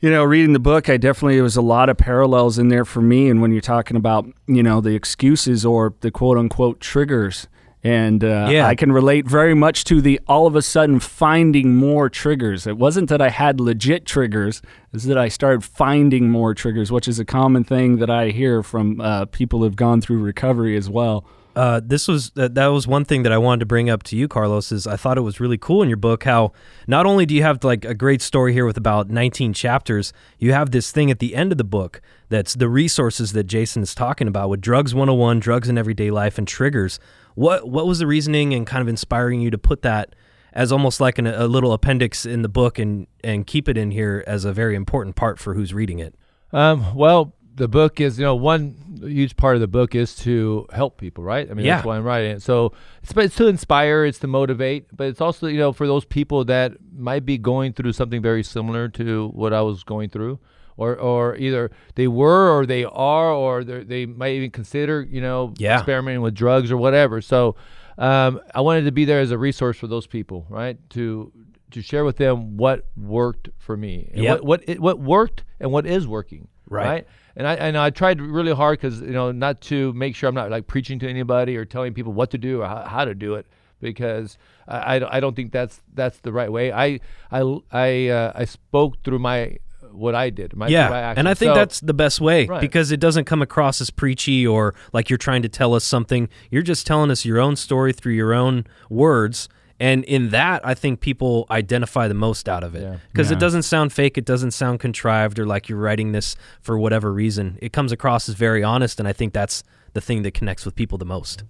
you 0.00 0.10
know, 0.10 0.24
reading 0.24 0.52
the 0.52 0.58
book, 0.58 0.88
I 0.88 0.96
definitely 0.96 1.34
there 1.36 1.42
was 1.42 1.56
a 1.56 1.62
lot 1.62 1.88
of 1.88 1.96
parallels 1.96 2.58
in 2.58 2.68
there 2.68 2.84
for 2.84 3.00
me. 3.00 3.28
And 3.28 3.40
when 3.40 3.52
you're 3.52 3.60
talking 3.60 3.96
about 3.96 4.26
you 4.46 4.62
know 4.62 4.80
the 4.80 4.94
excuses 4.94 5.64
or 5.64 5.94
the 6.00 6.10
quote 6.10 6.38
unquote 6.38 6.80
triggers. 6.80 7.48
And 7.84 8.24
uh, 8.24 8.48
Yeah. 8.50 8.66
I 8.66 8.74
can 8.74 8.90
relate 8.90 9.28
very 9.28 9.54
much 9.54 9.84
to 9.84 10.00
the 10.00 10.20
all 10.26 10.46
of 10.48 10.56
a 10.56 10.62
sudden 10.62 10.98
finding 10.98 11.76
more 11.76 12.10
triggers. 12.10 12.66
It 12.66 12.76
wasn't 12.78 13.08
that 13.10 13.22
I 13.22 13.28
had 13.28 13.60
legit 13.60 14.04
triggers, 14.04 14.60
is 14.92 15.04
that 15.04 15.16
I 15.16 15.28
started 15.28 15.62
finding 15.62 16.28
more 16.28 16.52
triggers, 16.52 16.90
which 16.90 17.06
is 17.06 17.20
a 17.20 17.24
common 17.24 17.62
thing 17.62 17.98
that 17.98 18.10
I 18.10 18.30
hear 18.30 18.64
from 18.64 19.00
uh, 19.00 19.26
people 19.26 19.60
who've 19.60 19.76
gone 19.76 20.00
through 20.00 20.18
recovery 20.18 20.76
as 20.76 20.90
well. 20.90 21.24
Uh, 21.56 21.80
this 21.82 22.06
was 22.06 22.32
uh, 22.36 22.48
that 22.48 22.66
was 22.66 22.86
one 22.86 23.06
thing 23.06 23.22
that 23.22 23.32
I 23.32 23.38
wanted 23.38 23.60
to 23.60 23.66
bring 23.66 23.88
up 23.88 24.02
to 24.04 24.16
you, 24.16 24.28
Carlos. 24.28 24.70
Is 24.70 24.86
I 24.86 24.96
thought 24.96 25.16
it 25.16 25.22
was 25.22 25.40
really 25.40 25.56
cool 25.56 25.82
in 25.82 25.88
your 25.88 25.96
book 25.96 26.24
how 26.24 26.52
not 26.86 27.06
only 27.06 27.24
do 27.24 27.34
you 27.34 27.42
have 27.42 27.64
like 27.64 27.86
a 27.86 27.94
great 27.94 28.20
story 28.20 28.52
here 28.52 28.66
with 28.66 28.76
about 28.76 29.08
19 29.08 29.54
chapters, 29.54 30.12
you 30.38 30.52
have 30.52 30.70
this 30.70 30.92
thing 30.92 31.10
at 31.10 31.18
the 31.18 31.34
end 31.34 31.52
of 31.52 31.58
the 31.58 31.64
book 31.64 32.02
that's 32.28 32.54
the 32.54 32.68
resources 32.68 33.32
that 33.32 33.44
Jason 33.44 33.82
is 33.82 33.94
talking 33.94 34.28
about 34.28 34.50
with 34.50 34.60
drugs 34.60 34.94
101, 34.94 35.40
drugs 35.40 35.70
in 35.70 35.78
everyday 35.78 36.10
life, 36.10 36.36
and 36.36 36.46
triggers. 36.46 37.00
What 37.34 37.66
what 37.66 37.86
was 37.86 38.00
the 38.00 38.06
reasoning 38.06 38.52
and 38.52 38.66
kind 38.66 38.82
of 38.82 38.88
inspiring 38.88 39.40
you 39.40 39.50
to 39.50 39.58
put 39.58 39.80
that 39.80 40.14
as 40.52 40.70
almost 40.70 41.00
like 41.00 41.18
an, 41.18 41.26
a 41.26 41.46
little 41.46 41.72
appendix 41.72 42.26
in 42.26 42.42
the 42.42 42.50
book 42.50 42.78
and 42.78 43.06
and 43.24 43.46
keep 43.46 43.66
it 43.66 43.78
in 43.78 43.92
here 43.92 44.22
as 44.26 44.44
a 44.44 44.52
very 44.52 44.74
important 44.74 45.16
part 45.16 45.38
for 45.38 45.54
who's 45.54 45.72
reading 45.72 46.00
it? 46.00 46.14
Um, 46.52 46.94
well, 46.94 47.34
the 47.56 47.68
book 47.68 48.00
is, 48.00 48.18
you 48.18 48.24
know, 48.24 48.34
one 48.36 48.76
huge 49.02 49.36
part 49.36 49.56
of 49.56 49.60
the 49.60 49.66
book 49.66 49.94
is 49.94 50.14
to 50.14 50.66
help 50.72 50.98
people, 50.98 51.24
right? 51.24 51.50
I 51.50 51.54
mean, 51.54 51.64
Yeah. 51.66 51.76
that's 51.76 51.86
why 51.86 51.96
I'm 51.96 52.04
writing 52.04 52.30
it. 52.32 52.42
So 52.42 52.72
it's, 53.02 53.12
it's 53.16 53.36
to 53.36 53.46
inspire, 53.46 54.04
it's 54.04 54.18
to 54.20 54.26
motivate, 54.26 54.94
but 54.94 55.06
it's 55.08 55.20
also, 55.22 55.46
you 55.46 55.58
know, 55.58 55.72
for 55.72 55.86
those 55.86 56.04
people 56.04 56.44
that 56.44 56.72
might 56.94 57.24
be 57.24 57.38
going 57.38 57.72
through 57.72 57.92
something 57.94 58.20
very 58.20 58.42
similar 58.42 58.88
to 58.90 59.28
what 59.28 59.52
I 59.54 59.62
was 59.62 59.82
going 59.84 60.10
through. 60.10 60.38
Or, 60.78 60.94
or 60.94 61.36
either 61.36 61.70
they 61.94 62.06
were 62.06 62.50
or 62.54 62.66
they 62.66 62.84
are 62.84 63.30
or 63.32 63.64
they're- 63.64 64.06
might 64.06 64.34
even 64.34 64.50
consider 64.50 65.00
you 65.00 65.22
know 65.22 65.54
Yeah. 65.56 65.76
experimenting 65.78 66.20
with 66.20 66.34
drugs 66.34 66.70
or 66.70 66.76
whatever 66.76 67.22
so 67.22 67.56
um, 67.96 68.40
i 68.54 68.60
wanted 68.60 68.84
to 68.84 68.92
be 68.92 69.06
there 69.06 69.20
as 69.20 69.30
a 69.30 69.38
resource 69.38 69.78
for 69.78 69.86
those 69.86 70.06
people 70.06 70.44
right 70.50 70.76
to 70.90 71.32
to 71.70 71.80
share 71.80 72.04
with 72.04 72.18
them 72.18 72.58
what 72.58 72.84
worked 72.94 73.48
for 73.56 73.74
me 73.74 74.10
and 74.12 74.22
Yep. 74.24 74.40
what 74.40 74.44
what 74.44 74.64
it, 74.68 74.80
what 74.80 74.98
worked 75.00 75.44
and 75.60 75.72
what 75.72 75.86
is 75.86 76.06
working 76.06 76.48
Right. 76.68 77.06
And 77.36 77.46
I 77.46 77.54
and 77.54 77.76
I 77.76 77.90
tried 77.90 78.20
really 78.20 78.54
hard 78.54 78.78
because 78.80 79.00
you 79.00 79.08
know 79.12 79.30
not 79.32 79.60
to 79.62 79.92
make 79.92 80.16
sure 80.16 80.28
I'm 80.28 80.34
not 80.34 80.50
like 80.50 80.66
preaching 80.66 80.98
to 81.00 81.08
anybody 81.08 81.56
or 81.56 81.64
telling 81.64 81.94
people 81.94 82.12
what 82.12 82.30
to 82.30 82.38
do 82.38 82.62
or 82.62 82.66
how, 82.66 82.82
how 82.84 83.04
to 83.04 83.14
do 83.14 83.34
it 83.34 83.46
because 83.80 84.38
I, 84.66 84.96
I, 84.98 85.16
I 85.16 85.20
don't 85.20 85.36
think 85.36 85.52
that's 85.52 85.82
that's 85.94 86.18
the 86.20 86.32
right 86.32 86.50
way. 86.50 86.72
I 86.72 87.00
I 87.30 87.58
I 87.70 88.08
uh, 88.08 88.32
I 88.34 88.44
spoke 88.46 89.02
through 89.04 89.18
my 89.18 89.58
what 89.92 90.14
I 90.14 90.28
did. 90.30 90.54
My, 90.54 90.68
yeah, 90.68 90.88
my 90.90 91.00
and 91.14 91.26
I 91.28 91.32
think 91.34 91.50
So- 91.50 91.54
that's 91.54 91.80
the 91.80 91.94
best 91.94 92.20
way 92.20 92.46
Right. 92.46 92.60
because 92.60 92.90
it 92.90 93.00
doesn't 93.00 93.24
come 93.24 93.40
across 93.40 93.80
as 93.80 93.88
preachy 93.90 94.46
or 94.46 94.74
like 94.92 95.08
you're 95.08 95.16
trying 95.16 95.42
to 95.42 95.48
tell 95.48 95.74
us 95.74 95.84
something. 95.84 96.28
You're 96.50 96.62
just 96.62 96.86
telling 96.86 97.10
us 97.10 97.24
your 97.24 97.38
own 97.38 97.56
story 97.56 97.92
through 97.94 98.12
your 98.14 98.34
own 98.34 98.66
words, 98.90 99.48
and 99.78 100.04
in 100.04 100.30
that, 100.30 100.66
I 100.66 100.74
think 100.74 101.00
people 101.00 101.46
identify 101.50 102.08
the 102.08 102.14
most 102.14 102.48
out 102.48 102.64
of 102.64 102.74
it 102.74 102.82
Yeah. 102.82 102.96
because 103.12 103.30
Yeah. 103.30 103.36
it 103.36 103.40
doesn't 103.40 103.62
sound 103.62 103.92
fake, 103.92 104.16
it 104.16 104.24
doesn't 104.24 104.52
sound 104.52 104.80
contrived, 104.80 105.38
or 105.38 105.46
like 105.46 105.68
you're 105.68 105.78
writing 105.78 106.12
this 106.12 106.36
for 106.60 106.78
whatever 106.78 107.12
reason. 107.12 107.58
It 107.60 107.72
comes 107.72 107.92
across 107.92 108.28
as 108.28 108.34
very 108.34 108.62
honest, 108.64 108.98
and 108.98 109.06
I 109.08 109.12
think 109.12 109.32
that's 109.32 109.62
the 109.92 110.00
thing 110.00 110.22
that 110.22 110.32
connects 110.34 110.64
with 110.64 110.74
people 110.74 110.98
the 110.98 111.04
most. 111.04 111.44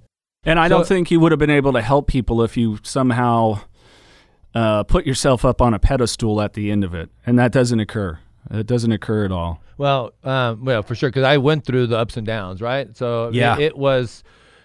And 0.45 0.59
I 0.61 0.69
So- 0.69 0.77
don't 0.79 0.87
think 0.87 1.11
you 1.11 1.19
would 1.21 1.33
have 1.33 1.39
been 1.39 1.51
able 1.51 1.73
to 1.73 1.83
help 1.83 2.07
people 2.07 2.43
if 2.43 2.57
you 2.57 2.79
somehow 2.83 3.61
uh, 4.55 4.83
put 4.85 5.05
yourself 5.05 5.45
up 5.45 5.61
on 5.61 5.75
a 5.75 5.79
pedestal 5.79 6.41
at 6.41 6.55
the 6.55 6.71
end 6.71 6.83
of 6.83 6.95
it. 6.95 7.11
And 7.27 7.39
that 7.39 7.53
doesn't 7.53 7.79
occur. 7.79 8.19
It 8.51 8.67
doesn't 8.67 8.91
occur 8.93 9.25
at 9.27 9.33
all. 9.33 9.61
Well, 9.77 10.13
um, 10.25 10.65
well, 10.65 10.83
for 10.83 10.95
sure, 10.95 11.11
because 11.11 11.25
I 11.25 11.37
went 11.37 11.67
through 11.67 11.89
the 11.89 11.99
ups 11.99 12.17
and 12.17 12.27
downs, 12.27 12.63
right? 12.63 12.97
So 12.97 13.29
Yeah. 13.35 13.57
it, 13.57 13.63
it 13.63 13.77
was, 13.77 14.23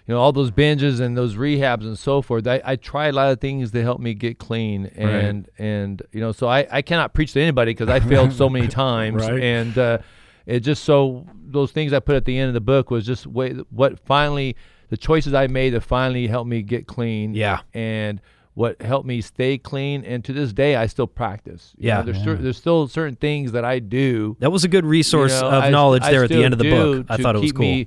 you 0.08 0.14
know, 0.14 0.20
all 0.20 0.32
those 0.32 0.52
binges 0.52 1.00
and 1.00 1.16
those 1.18 1.36
rehabs 1.36 1.82
and 1.84 1.98
so 1.98 2.22
forth. 2.22 2.48
I, 2.48 2.62
I 2.66 2.76
tried 2.76 3.10
a 3.10 3.14
lot 3.14 3.32
of 3.32 3.40
things 3.40 3.72
to 3.72 3.82
help 3.82 4.00
me 4.02 4.14
get 4.14 4.40
clean, 4.40 4.88
and 4.88 5.48
and 5.58 6.02
you 6.12 6.20
know, 6.22 6.32
so 6.32 6.48
I, 6.48 6.68
I 6.72 6.82
cannot 6.82 7.14
preach 7.14 7.34
to 7.34 7.42
anybody 7.42 7.72
because 7.74 7.90
I 7.90 8.00
failed 8.00 8.34
so 8.34 8.50
many 8.50 8.68
times, 8.86 9.24
Right. 9.24 9.42
and 9.42 9.78
uh, 9.78 9.98
it 10.46 10.62
just 10.62 10.84
so 10.84 11.26
those 11.46 11.72
things 11.72 11.94
I 11.94 12.00
put 12.00 12.16
at 12.16 12.26
the 12.26 12.38
end 12.38 12.48
of 12.48 12.54
the 12.54 12.62
book 12.62 12.90
was 12.92 13.06
just 13.06 13.28
way, 13.28 13.52
what 13.70 14.00
finally 14.00 14.56
the 14.90 14.98
choices 14.98 15.34
I 15.34 15.48
made 15.48 15.70
that 15.72 15.82
finally 15.82 16.28
helped 16.28 16.50
me 16.50 16.62
get 16.64 16.88
clean, 16.88 17.34
Yeah. 17.34 17.60
and 17.74 18.20
what 18.54 18.82
helped 18.82 19.08
me 19.08 19.22
stay 19.22 19.58
clean, 19.58 20.04
and 20.04 20.26
to 20.26 20.34
this 20.34 20.52
day 20.52 20.76
I 20.76 20.88
still 20.88 21.08
practice. 21.08 21.74
You 21.78 21.88
Yeah. 21.88 21.98
know, 21.98 22.04
there's 22.12 22.24
cer- 22.24 22.36
there's 22.36 22.58
still 22.58 22.88
certain 22.90 23.16
things 23.16 23.54
that 23.54 23.64
I 23.64 23.80
do 23.80 24.36
That 24.40 24.52
was 24.52 24.66
a 24.66 24.68
good 24.68 24.86
resource 24.86 25.34
you 25.36 25.42
know, 25.42 25.56
of 25.58 25.64
I- 25.66 25.70
knowledge 25.70 26.04
I 26.04 26.12
there 26.12 26.24
at 26.24 26.30
the 26.30 26.44
end 26.44 26.54
of 26.54 26.58
the 26.60 26.70
book. 26.70 27.06
I 27.10 27.16
thought 27.18 27.36
it 27.38 27.42
was 27.42 27.52
cool. 27.54 27.84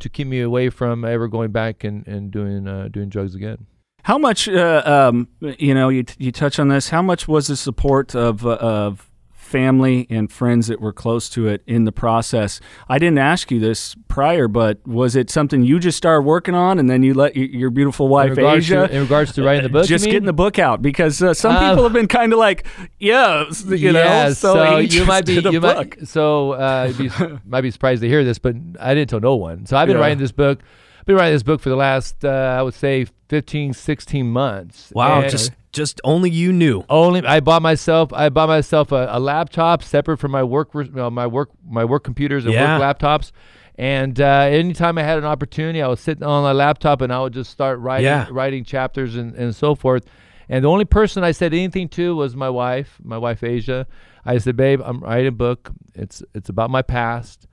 To 0.00 0.08
keep 0.08 0.26
me 0.26 0.40
away 0.40 0.68
from 0.70 1.04
ever 1.04 1.26
going 1.26 1.52
back 1.52 1.82
and, 1.82 2.06
and 2.06 2.30
doing 2.30 2.68
uh, 2.68 2.88
doing 2.88 3.08
drugs 3.08 3.34
again. 3.34 3.66
How 4.06 4.18
much, 4.18 4.48
uh, 4.48 4.82
um, 4.84 5.26
you 5.40 5.74
know, 5.74 5.88
you, 5.88 6.04
you 6.16 6.30
touch 6.30 6.60
on 6.60 6.68
this. 6.68 6.90
How 6.90 7.02
much 7.02 7.26
was 7.26 7.48
the 7.48 7.56
support 7.56 8.14
of, 8.14 8.46
uh, 8.46 8.50
of 8.60 9.10
family 9.46 10.06
and 10.10 10.30
friends 10.30 10.66
that 10.66 10.80
were 10.80 10.92
close 10.92 11.28
to 11.30 11.46
it 11.48 11.62
in 11.66 11.84
the 11.84 11.92
process? 11.92 12.60
I 12.88 12.98
didn't 12.98 13.18
ask 13.18 13.50
you 13.50 13.60
this 13.60 13.94
prior, 14.08 14.48
but 14.48 14.86
was 14.86 15.16
it 15.16 15.30
something 15.30 15.62
you 15.62 15.78
just 15.78 15.96
started 15.96 16.22
working 16.22 16.54
on 16.54 16.78
and 16.78 16.90
then 16.90 17.02
you 17.02 17.14
let 17.14 17.36
your, 17.36 17.46
your 17.46 17.70
beautiful 17.70 18.08
wife, 18.08 18.30
in 18.32 18.36
regards 18.36 18.64
Asia, 18.66 18.88
to, 18.88 18.94
in 18.94 19.02
regards 19.02 19.32
to 19.34 19.42
writing 19.42 19.62
the 19.62 19.68
book, 19.68 19.86
just 19.86 20.04
getting 20.04 20.24
the 20.26 20.32
book 20.32 20.58
out? 20.58 20.82
Because 20.82 21.22
uh, 21.22 21.32
some 21.34 21.54
Uh, 21.56 21.70
people 21.70 21.84
have 21.84 21.92
been 21.92 22.08
kind 22.08 22.32
of 22.32 22.38
like, 22.38 22.66
yeah, 22.98 23.44
you 23.66 23.92
know, 23.92 23.98
yeah, 24.02 24.32
so, 24.32 24.78
he 24.78 24.86
you 24.98 25.04
might 25.06 25.24
be 25.24 25.34
you 25.34 25.60
book. 25.60 25.98
might 25.98 26.08
so 26.08 26.52
uh, 26.52 26.92
you'd 26.98 27.12
be, 27.18 27.26
might 27.46 27.62
be 27.62 27.70
surprised 27.70 28.02
to 28.02 28.08
hear 28.08 28.24
this, 28.24 28.38
but 28.38 28.54
I 28.80 28.94
didn't 28.94 29.10
tell 29.10 29.20
no 29.20 29.36
one. 29.36 29.66
So 29.66 29.76
I've 29.76 29.86
been 29.86 29.96
Yeah. 29.96 30.02
writing 30.02 30.18
this 30.18 30.32
book. 30.32 30.60
I've 31.00 31.06
been 31.06 31.16
writing 31.16 31.34
this 31.34 31.42
book 31.44 31.60
for 31.60 31.68
the 31.68 31.76
last 31.76 32.24
uh, 32.24 32.56
I 32.58 32.62
would 32.62 32.74
say 32.74 33.06
15, 33.28 33.72
16 33.74 34.26
months. 34.30 34.90
Wow, 34.94 35.20
And- 35.22 35.30
just 35.30 35.52
just 35.76 36.00
only 36.02 36.30
you 36.30 36.52
knew. 36.52 36.82
Only 36.88 37.20
I 37.24 37.40
bought 37.40 37.62
myself. 37.62 38.12
I 38.12 38.28
bought 38.30 38.48
myself 38.48 38.90
a, 38.92 39.08
a 39.10 39.20
laptop 39.20 39.82
separate 39.82 40.16
from 40.18 40.32
my 40.32 40.42
work, 40.42 40.74
know, 40.74 41.10
my 41.10 41.26
work, 41.26 41.50
my 41.68 41.84
work 41.84 42.02
computers 42.02 42.44
and 42.44 42.54
Yeah. 42.54 42.78
work 42.78 42.98
laptops. 42.98 43.30
And 43.78 44.18
uh, 44.20 44.24
anytime 44.48 44.96
I 44.96 45.02
had 45.02 45.18
an 45.18 45.24
opportunity, 45.26 45.82
I 45.82 45.88
was 45.88 46.00
sitting 46.00 46.24
on 46.24 46.42
my 46.42 46.52
laptop 46.52 47.02
and 47.02 47.12
I 47.12 47.20
would 47.20 47.34
just 47.34 47.50
start 47.50 47.78
writing, 47.78 48.06
Yeah. 48.06 48.26
writing 48.30 48.64
chapters 48.64 49.16
and, 49.16 49.34
and 49.36 49.54
so 49.54 49.74
forth. 49.74 50.04
And 50.48 50.64
the 50.64 50.68
only 50.68 50.86
person 50.86 51.22
I 51.24 51.32
said 51.32 51.52
anything 51.52 51.88
to 51.90 52.16
was 52.16 52.34
my 52.34 52.48
wife, 52.48 52.98
my 53.02 53.18
wife 53.18 53.42
Asia. 53.42 53.86
I 54.24 54.38
said, 54.38 54.56
"Babe, 54.56 54.80
I'm 54.84 55.00
writing 55.00 55.26
a 55.26 55.32
book. 55.32 55.72
It's 55.94 56.22
it's 56.34 56.48
about 56.48 56.70
my 56.70 56.82
past. 56.82 57.46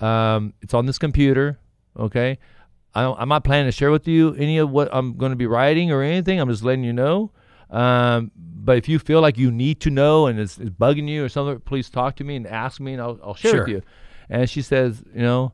Um, 0.00 0.52
it's 0.62 0.74
on 0.74 0.86
this 0.86 0.98
computer. 0.98 1.58
Okay, 1.96 2.38
I'm 2.94 3.28
not 3.28 3.44
planning 3.44 3.66
to 3.66 3.72
share 3.72 3.90
with 3.90 4.08
you 4.08 4.34
any 4.34 4.58
of 4.58 4.70
what 4.70 4.88
I'm 4.92 5.16
going 5.16 5.30
to 5.30 5.36
be 5.36 5.46
writing 5.46 5.92
or 5.92 6.02
anything. 6.02 6.40
I'm 6.40 6.48
just 6.48 6.64
letting 6.64 6.84
you 6.84 6.92
know. 6.92 7.30
Um, 7.70 8.30
but 8.36 8.76
if 8.78 8.88
you 8.88 8.98
feel 8.98 9.20
like 9.20 9.38
you 9.38 9.50
need 9.50 9.80
to 9.80 9.90
know 9.90 10.26
and 10.26 10.38
it's, 10.38 10.58
it's 10.58 10.70
bugging 10.70 11.08
you 11.08 11.24
or 11.24 11.28
something, 11.28 11.60
please 11.60 11.88
talk 11.90 12.16
to 12.16 12.24
me 12.24 12.36
and 12.36 12.46
ask 12.46 12.80
me, 12.80 12.92
and 12.94 13.02
I'll, 13.02 13.18
I'll 13.22 13.34
share 13.34 13.52
Sure. 13.52 13.60
with 13.60 13.68
you. 13.68 13.82
And 14.30 14.48
she 14.48 14.62
says, 14.62 15.02
you 15.14 15.22
know, 15.22 15.52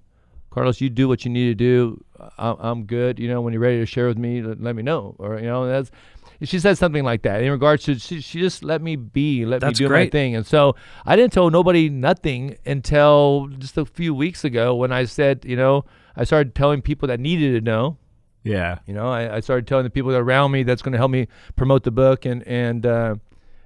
Carlos, 0.50 0.80
you 0.80 0.88
do 0.90 1.08
what 1.08 1.24
you 1.24 1.30
need 1.30 1.46
to 1.46 1.54
do. 1.54 2.04
I, 2.38 2.54
I'm 2.58 2.84
good. 2.84 3.18
You 3.18 3.28
know, 3.28 3.40
when 3.40 3.52
you're 3.52 3.62
ready 3.62 3.78
to 3.80 3.86
share 3.86 4.06
with 4.06 4.18
me, 4.18 4.42
let, 4.42 4.60
let 4.60 4.76
me 4.76 4.82
know. 4.82 5.14
Or 5.18 5.36
you 5.38 5.46
know, 5.46 5.66
that's. 5.66 5.90
She 6.42 6.58
said 6.58 6.76
something 6.76 7.04
like 7.04 7.22
that 7.22 7.42
in 7.42 7.50
regards 7.52 7.84
to 7.84 7.96
she, 7.98 8.20
she 8.20 8.40
just 8.40 8.64
let 8.64 8.82
me 8.82 8.96
be, 8.96 9.44
let 9.46 9.60
That's 9.60 9.80
me 9.80 9.84
do 9.86 9.88
my 9.88 9.96
great. 10.00 10.12
thing. 10.12 10.34
And 10.34 10.44
so 10.44 10.74
I 11.06 11.14
didn't 11.16 11.32
tell 11.32 11.48
nobody 11.48 11.88
nothing 11.88 12.56
until 12.66 13.48
just 13.58 13.78
a 13.78 13.84
few 13.86 14.12
weeks 14.14 14.44
ago 14.44 14.74
when 14.74 14.92
I 14.92 15.04
said, 15.04 15.44
you 15.46 15.56
know, 15.56 15.84
I 16.16 16.24
started 16.24 16.54
telling 16.54 16.82
people 16.82 17.06
that 17.08 17.20
needed 17.20 17.52
to 17.52 17.60
know. 17.60 17.96
Yeah. 18.44 18.78
You 18.86 18.94
know, 18.94 19.08
I, 19.08 19.36
I 19.36 19.40
started 19.40 19.66
telling 19.66 19.84
the 19.84 19.90
people 19.90 20.14
around 20.14 20.52
me 20.52 20.62
that's 20.62 20.82
going 20.82 20.92
to 20.92 20.98
help 20.98 21.10
me 21.10 21.26
promote 21.56 21.82
the 21.82 21.90
book 21.90 22.24
and 22.26 22.46
and 22.46 22.86
uh, 22.86 23.16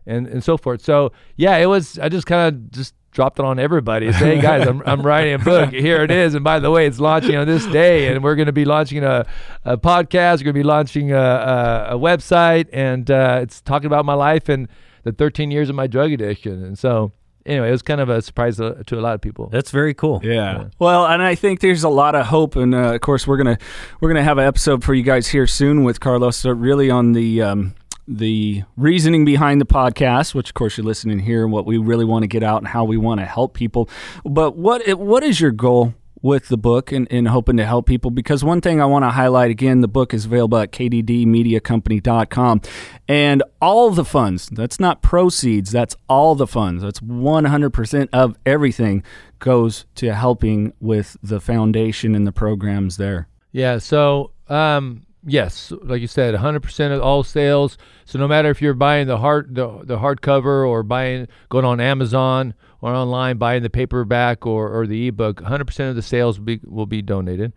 and 0.06 0.26
and 0.26 0.42
so 0.42 0.56
forth. 0.56 0.82
So 0.82 1.12
yeah, 1.36 1.56
it 1.56 1.66
was. 1.66 1.98
I 1.98 2.08
just 2.08 2.26
kind 2.26 2.54
of 2.54 2.70
just 2.70 2.94
dropped 3.10 3.40
it 3.40 3.44
on 3.44 3.58
everybody. 3.58 4.12
Say, 4.12 4.36
hey 4.36 4.40
guys, 4.42 4.66
I'm 4.66 4.82
I'm 4.86 5.02
writing 5.02 5.34
a 5.34 5.38
book. 5.38 5.70
Here 5.70 6.02
it 6.02 6.10
is. 6.12 6.34
And 6.34 6.44
by 6.44 6.60
the 6.60 6.70
way, 6.70 6.86
it's 6.86 7.00
launching 7.00 7.36
on 7.36 7.46
this 7.46 7.66
day, 7.66 8.08
and 8.08 8.22
we're 8.22 8.36
going 8.36 8.46
to 8.46 8.52
be 8.52 8.64
launching 8.64 9.04
a, 9.04 9.26
a 9.64 9.76
podcast. 9.76 10.38
We're 10.38 10.44
going 10.44 10.46
to 10.46 10.52
be 10.54 10.62
launching 10.62 11.12
a, 11.12 11.18
a, 11.18 11.86
a 11.90 11.98
website, 11.98 12.68
and 12.72 13.10
uh, 13.10 13.40
it's 13.42 13.60
talking 13.60 13.86
about 13.86 14.04
my 14.04 14.14
life 14.14 14.48
and 14.48 14.68
the 15.02 15.12
13 15.12 15.50
years 15.50 15.68
of 15.68 15.74
my 15.74 15.86
drug 15.86 16.12
addiction. 16.12 16.62
And 16.64 16.78
so 16.78 17.12
anyway, 17.48 17.68
it 17.68 17.72
was 17.72 17.82
kind 17.82 18.00
of 18.00 18.08
a 18.08 18.22
surprise 18.22 18.58
to, 18.58 18.84
to 18.84 18.98
a 18.98 19.00
lot 19.00 19.14
of 19.14 19.20
people. 19.20 19.48
That's 19.48 19.70
very 19.70 19.94
cool. 19.94 20.20
Yeah. 20.22 20.68
Well, 20.78 21.06
and 21.06 21.22
I 21.22 21.34
think 21.34 21.60
there's 21.60 21.82
a 21.82 21.88
lot 21.88 22.14
of 22.14 22.26
hope, 22.26 22.54
and 22.54 22.74
uh, 22.74 22.94
of 22.94 23.00
course 23.00 23.26
we're 23.26 23.38
gonna 23.38 23.58
we're 24.00 24.10
gonna 24.10 24.22
have 24.22 24.38
an 24.38 24.46
episode 24.46 24.84
for 24.84 24.94
you 24.94 25.02
guys 25.02 25.28
here 25.28 25.46
soon 25.46 25.82
with 25.82 25.98
Carlos, 25.98 26.44
uh, 26.44 26.54
really 26.54 26.90
on 26.90 27.12
the. 27.12 27.42
Um, 27.42 27.74
the 28.10 28.62
reasoning 28.78 29.26
behind 29.26 29.60
the 29.60 29.66
podcast, 29.66 30.34
which 30.34 30.48
of 30.48 30.54
course 30.54 30.78
you're 30.78 30.86
listening 30.86 31.18
here, 31.18 31.42
and 31.42 31.52
what 31.52 31.66
we 31.66 31.76
really 31.76 32.06
want 32.06 32.22
to 32.22 32.26
get 32.26 32.42
out 32.42 32.56
and 32.56 32.66
how 32.66 32.82
we 32.82 32.96
want 32.96 33.20
to 33.20 33.26
help 33.26 33.52
people. 33.52 33.90
But 34.24 34.56
what 34.56 34.98
what 34.98 35.22
is 35.22 35.38
your 35.42 35.50
goal 35.50 35.92
with 36.22 36.48
the 36.48 36.56
book 36.56 36.92
and, 36.92 37.06
and 37.10 37.28
hoping 37.28 37.56
to 37.56 37.66
help 37.66 37.86
people? 37.86 38.10
Because 38.10 38.44
one 38.44 38.60
thing 38.60 38.80
I 38.80 38.86
want 38.86 39.04
to 39.04 39.10
highlight 39.10 39.50
again, 39.50 39.80
the 39.80 39.88
book 39.88 40.12
is 40.14 40.26
available 40.26 40.58
at 40.58 40.72
kddmediacompany.com. 40.72 42.60
And 43.08 43.42
all 43.60 43.90
the 43.90 44.04
funds, 44.04 44.48
that's 44.48 44.78
not 44.78 45.02
proceeds, 45.02 45.70
that's 45.70 45.96
all 46.08 46.34
the 46.34 46.46
funds. 46.46 46.82
That's 46.82 47.00
100% 47.00 48.08
of 48.12 48.36
everything 48.44 49.02
goes 49.38 49.86
to 49.96 50.14
helping 50.14 50.72
with 50.80 51.16
the 51.22 51.40
foundation 51.40 52.14
and 52.14 52.26
the 52.26 52.32
programs 52.32 52.96
there. 52.96 53.28
Yeah. 53.52 53.78
So, 53.78 54.32
um, 54.48 55.02
yes, 55.26 55.72
like 55.82 56.00
you 56.00 56.06
said, 56.06 56.34
100% 56.34 56.92
of 56.92 57.02
all 57.02 57.22
sales. 57.22 57.78
So 58.04 58.18
no 58.18 58.28
matter 58.28 58.50
if 58.50 58.62
you're 58.62 58.74
buying 58.74 59.06
the 59.06 59.18
hard 59.18 59.54
the, 59.54 59.80
the 59.84 59.98
hardcover 59.98 60.68
or 60.68 60.82
buying 60.82 61.28
going 61.48 61.64
on 61.64 61.80
Amazon 61.80 62.54
or 62.80 62.92
online 62.92 63.38
buying 63.38 63.62
the 63.62 63.70
paperback 63.70 64.46
or, 64.46 64.68
or 64.68 64.86
the 64.86 65.08
ebook, 65.08 65.42
100% 65.42 65.90
of 65.90 65.96
the 65.96 66.02
sales 66.02 66.38
will 66.38 66.46
be 66.46 66.60
will 66.64 66.86
be 66.86 67.02
donated. 67.02 67.52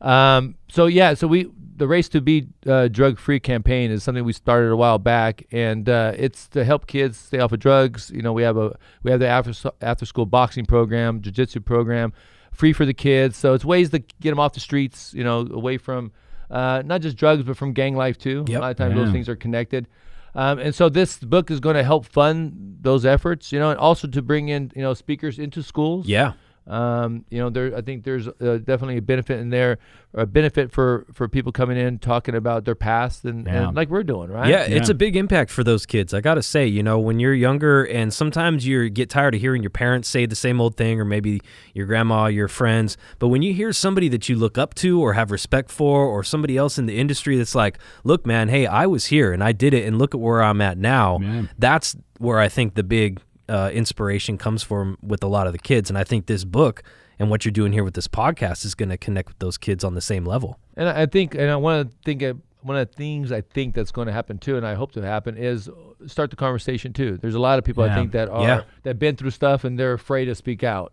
Um, 0.00 0.56
so 0.68 0.86
yeah, 0.86 1.14
so 1.14 1.26
we 1.26 1.50
the 1.76 1.88
race 1.88 2.08
to 2.10 2.20
be 2.20 2.46
uh, 2.66 2.88
drug 2.88 3.18
free 3.18 3.40
campaign 3.40 3.90
is 3.90 4.02
something 4.02 4.24
we 4.24 4.32
started 4.32 4.70
a 4.70 4.76
while 4.76 4.98
back, 4.98 5.44
and 5.50 5.88
uh, 5.88 6.12
it's 6.16 6.48
to 6.48 6.64
help 6.64 6.86
kids 6.86 7.18
stay 7.18 7.38
off 7.38 7.52
of 7.52 7.58
drugs. 7.58 8.10
You 8.14 8.22
know, 8.22 8.32
we 8.32 8.42
have 8.42 8.56
a 8.56 8.76
we 9.02 9.10
have 9.10 9.20
the 9.20 9.28
after 9.28 9.52
after 9.80 10.06
school 10.06 10.26
boxing 10.26 10.66
program, 10.66 11.20
jiu-jitsu 11.20 11.60
program, 11.60 12.12
free 12.52 12.72
for 12.72 12.86
the 12.86 12.94
kids. 12.94 13.36
So 13.36 13.54
it's 13.54 13.64
ways 13.64 13.90
to 13.90 13.98
get 13.98 14.30
them 14.30 14.40
off 14.40 14.52
the 14.52 14.60
streets. 14.60 15.12
You 15.14 15.24
know, 15.24 15.48
away 15.50 15.78
from 15.78 16.12
uh, 16.54 16.82
not 16.86 17.00
just 17.02 17.16
drugs, 17.16 17.42
but 17.42 17.56
from 17.56 17.72
gang 17.72 17.96
life 17.96 18.16
too. 18.16 18.44
Yep. 18.48 18.58
A 18.58 18.60
lot 18.62 18.70
of 18.70 18.76
times 18.76 18.94
Yeah. 18.96 19.02
those 19.04 19.12
things 19.12 19.28
are 19.28 19.36
connected. 19.36 19.88
Um, 20.36 20.58
and 20.58 20.74
so 20.74 20.88
this 20.88 21.18
book 21.18 21.50
is 21.50 21.60
going 21.60 21.76
to 21.76 21.84
help 21.84 22.06
fund 22.06 22.78
those 22.80 23.04
efforts, 23.06 23.52
you 23.52 23.58
know, 23.60 23.70
and 23.70 23.78
also 23.78 24.08
to 24.08 24.22
bring 24.22 24.48
in, 24.48 24.72
you 24.74 24.82
know, 24.82 24.92
speakers 24.94 25.38
into 25.38 25.62
schools. 25.62 26.06
Yeah. 26.08 26.32
Um, 26.66 27.26
you 27.28 27.38
know, 27.38 27.50
there 27.50 27.76
I 27.76 27.82
think 27.82 28.04
there's 28.04 28.26
uh, 28.26 28.32
definitely 28.64 28.96
a 28.96 29.02
benefit 29.02 29.38
in 29.38 29.50
there, 29.50 29.78
a 30.14 30.24
benefit 30.24 30.72
for 30.72 31.04
for 31.12 31.28
people 31.28 31.52
coming 31.52 31.76
in 31.76 31.98
talking 31.98 32.34
about 32.34 32.64
their 32.64 32.74
past 32.74 33.24
and, 33.26 33.46
Yeah. 33.46 33.66
and 33.68 33.76
like 33.76 33.90
we're 33.90 34.02
doing, 34.02 34.30
right? 34.30 34.48
Yeah, 34.48 34.62
it's 34.62 34.88
a 34.88 34.94
big 34.94 35.14
impact 35.14 35.50
for 35.50 35.62
those 35.62 35.84
kids. 35.84 36.14
I 36.14 36.22
got 36.22 36.34
to 36.36 36.42
say, 36.42 36.66
you 36.66 36.82
know, 36.82 36.98
when 36.98 37.20
you're 37.20 37.34
younger 37.34 37.84
and 37.84 38.14
sometimes 38.14 38.66
you 38.66 38.88
get 38.88 39.10
tired 39.10 39.34
of 39.34 39.40
hearing 39.42 39.62
your 39.62 39.70
parents 39.70 40.08
say 40.08 40.24
the 40.24 40.34
same 40.34 40.58
old 40.60 40.76
thing 40.78 40.98
or 40.98 41.04
maybe 41.04 41.42
your 41.74 41.84
grandma, 41.86 42.26
your 42.26 42.48
friends, 42.48 42.96
but 43.18 43.28
when 43.28 43.42
you 43.42 43.52
hear 43.52 43.70
somebody 43.72 44.08
that 44.08 44.30
you 44.30 44.36
look 44.36 44.56
up 44.56 44.72
to 44.76 45.02
or 45.02 45.12
have 45.12 45.30
respect 45.30 45.70
for 45.70 46.06
or 46.06 46.24
somebody 46.24 46.56
else 46.56 46.78
in 46.78 46.86
the 46.86 46.98
industry 46.98 47.36
that's 47.36 47.54
like, 47.54 47.78
"Look, 48.04 48.24
man, 48.24 48.48
hey, 48.48 48.66
I 48.66 48.86
was 48.86 49.06
here 49.06 49.32
and 49.34 49.44
I 49.44 49.52
did 49.52 49.74
it 49.74 49.84
and 49.86 49.98
look 49.98 50.14
at 50.14 50.20
where 50.20 50.42
I'm 50.42 50.62
at 50.62 50.78
now." 50.78 51.18
Yeah. 51.20 51.42
That's 51.58 51.94
where 52.18 52.38
I 52.38 52.48
think 52.48 52.74
the 52.74 52.82
big 52.84 53.20
uh, 53.48 53.70
inspiration 53.72 54.38
comes 54.38 54.62
from 54.62 54.96
with 55.02 55.22
a 55.22 55.26
lot 55.28 55.46
of 55.46 55.52
the 55.52 55.58
kids 55.58 55.90
and 55.90 55.98
I 55.98 56.04
think 56.04 56.26
this 56.26 56.44
book 56.44 56.82
and 57.18 57.30
what 57.30 57.44
you're 57.44 57.52
doing 57.52 57.72
here 57.72 57.84
with 57.84 57.94
this 57.94 58.08
podcast 58.08 58.64
is 58.64 58.74
going 58.74 58.88
to 58.88 58.96
connect 58.96 59.28
with 59.28 59.38
those 59.38 59.56
kids 59.58 59.84
on 59.84 59.94
the 59.94 60.00
same 60.00 60.24
level. 60.24 60.58
And 60.76 60.88
I 60.88 61.06
think, 61.06 61.34
and 61.34 61.48
I 61.50 61.56
want 61.56 61.88
to 61.90 61.96
think, 62.04 62.22
uh, 62.22 62.34
one 62.62 62.76
of 62.76 62.88
the 62.88 62.94
things 62.96 63.30
I 63.30 63.42
think 63.42 63.74
that's 63.74 63.92
going 63.92 64.06
to 64.06 64.12
happen 64.12 64.38
too, 64.38 64.56
and 64.56 64.66
I 64.66 64.74
hope 64.74 64.92
to 64.92 65.02
happen, 65.02 65.36
is 65.36 65.68
start 66.06 66.30
the 66.30 66.36
conversation 66.36 66.92
too. 66.94 67.18
There's 67.18 67.34
a 67.34 67.38
lot 67.38 67.58
of 67.58 67.64
people 67.64 67.84
I 67.84 67.94
think 67.94 68.12
that 68.12 68.28
are 68.30 68.42
Yeah. 68.42 68.60
that 68.84 68.98
been 68.98 69.16
through 69.16 69.30
stuff 69.30 69.64
and 69.64 69.78
they're 69.78 69.92
afraid 69.92 70.24
to 70.24 70.34
speak 70.34 70.64
out, 70.64 70.92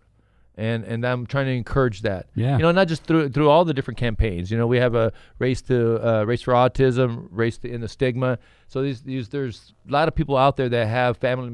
and 0.58 0.84
and 0.84 1.06
I'm 1.06 1.26
trying 1.26 1.46
to 1.46 1.54
encourage 1.54 2.02
that. 2.02 2.28
Yeah. 2.36 2.58
You 2.58 2.64
know, 2.64 2.72
not 2.74 2.90
just 2.90 3.06
through 3.06 3.30
through 3.30 3.50
all 3.50 3.64
the 3.64 3.74
different 3.74 3.98
campaigns. 3.98 4.52
You 4.52 4.58
know, 4.58 4.68
we 4.68 4.78
have 4.80 4.96
a 4.96 5.14
race 5.40 5.62
to 5.64 6.06
uh, 6.06 6.24
race 6.26 6.42
for 6.42 6.54
autism, 6.54 7.28
race 7.32 7.58
to 7.60 7.72
end 7.72 7.84
the 7.84 7.88
stigma. 7.88 8.38
So 8.72 8.82
these 8.82 9.02
these 9.02 9.28
there's 9.28 9.74
a 9.88 9.92
lot 9.92 10.08
of 10.08 10.16
people 10.16 10.38
out 10.38 10.56
there 10.56 10.70
that 10.70 10.88
have 10.88 11.18
family 11.18 11.50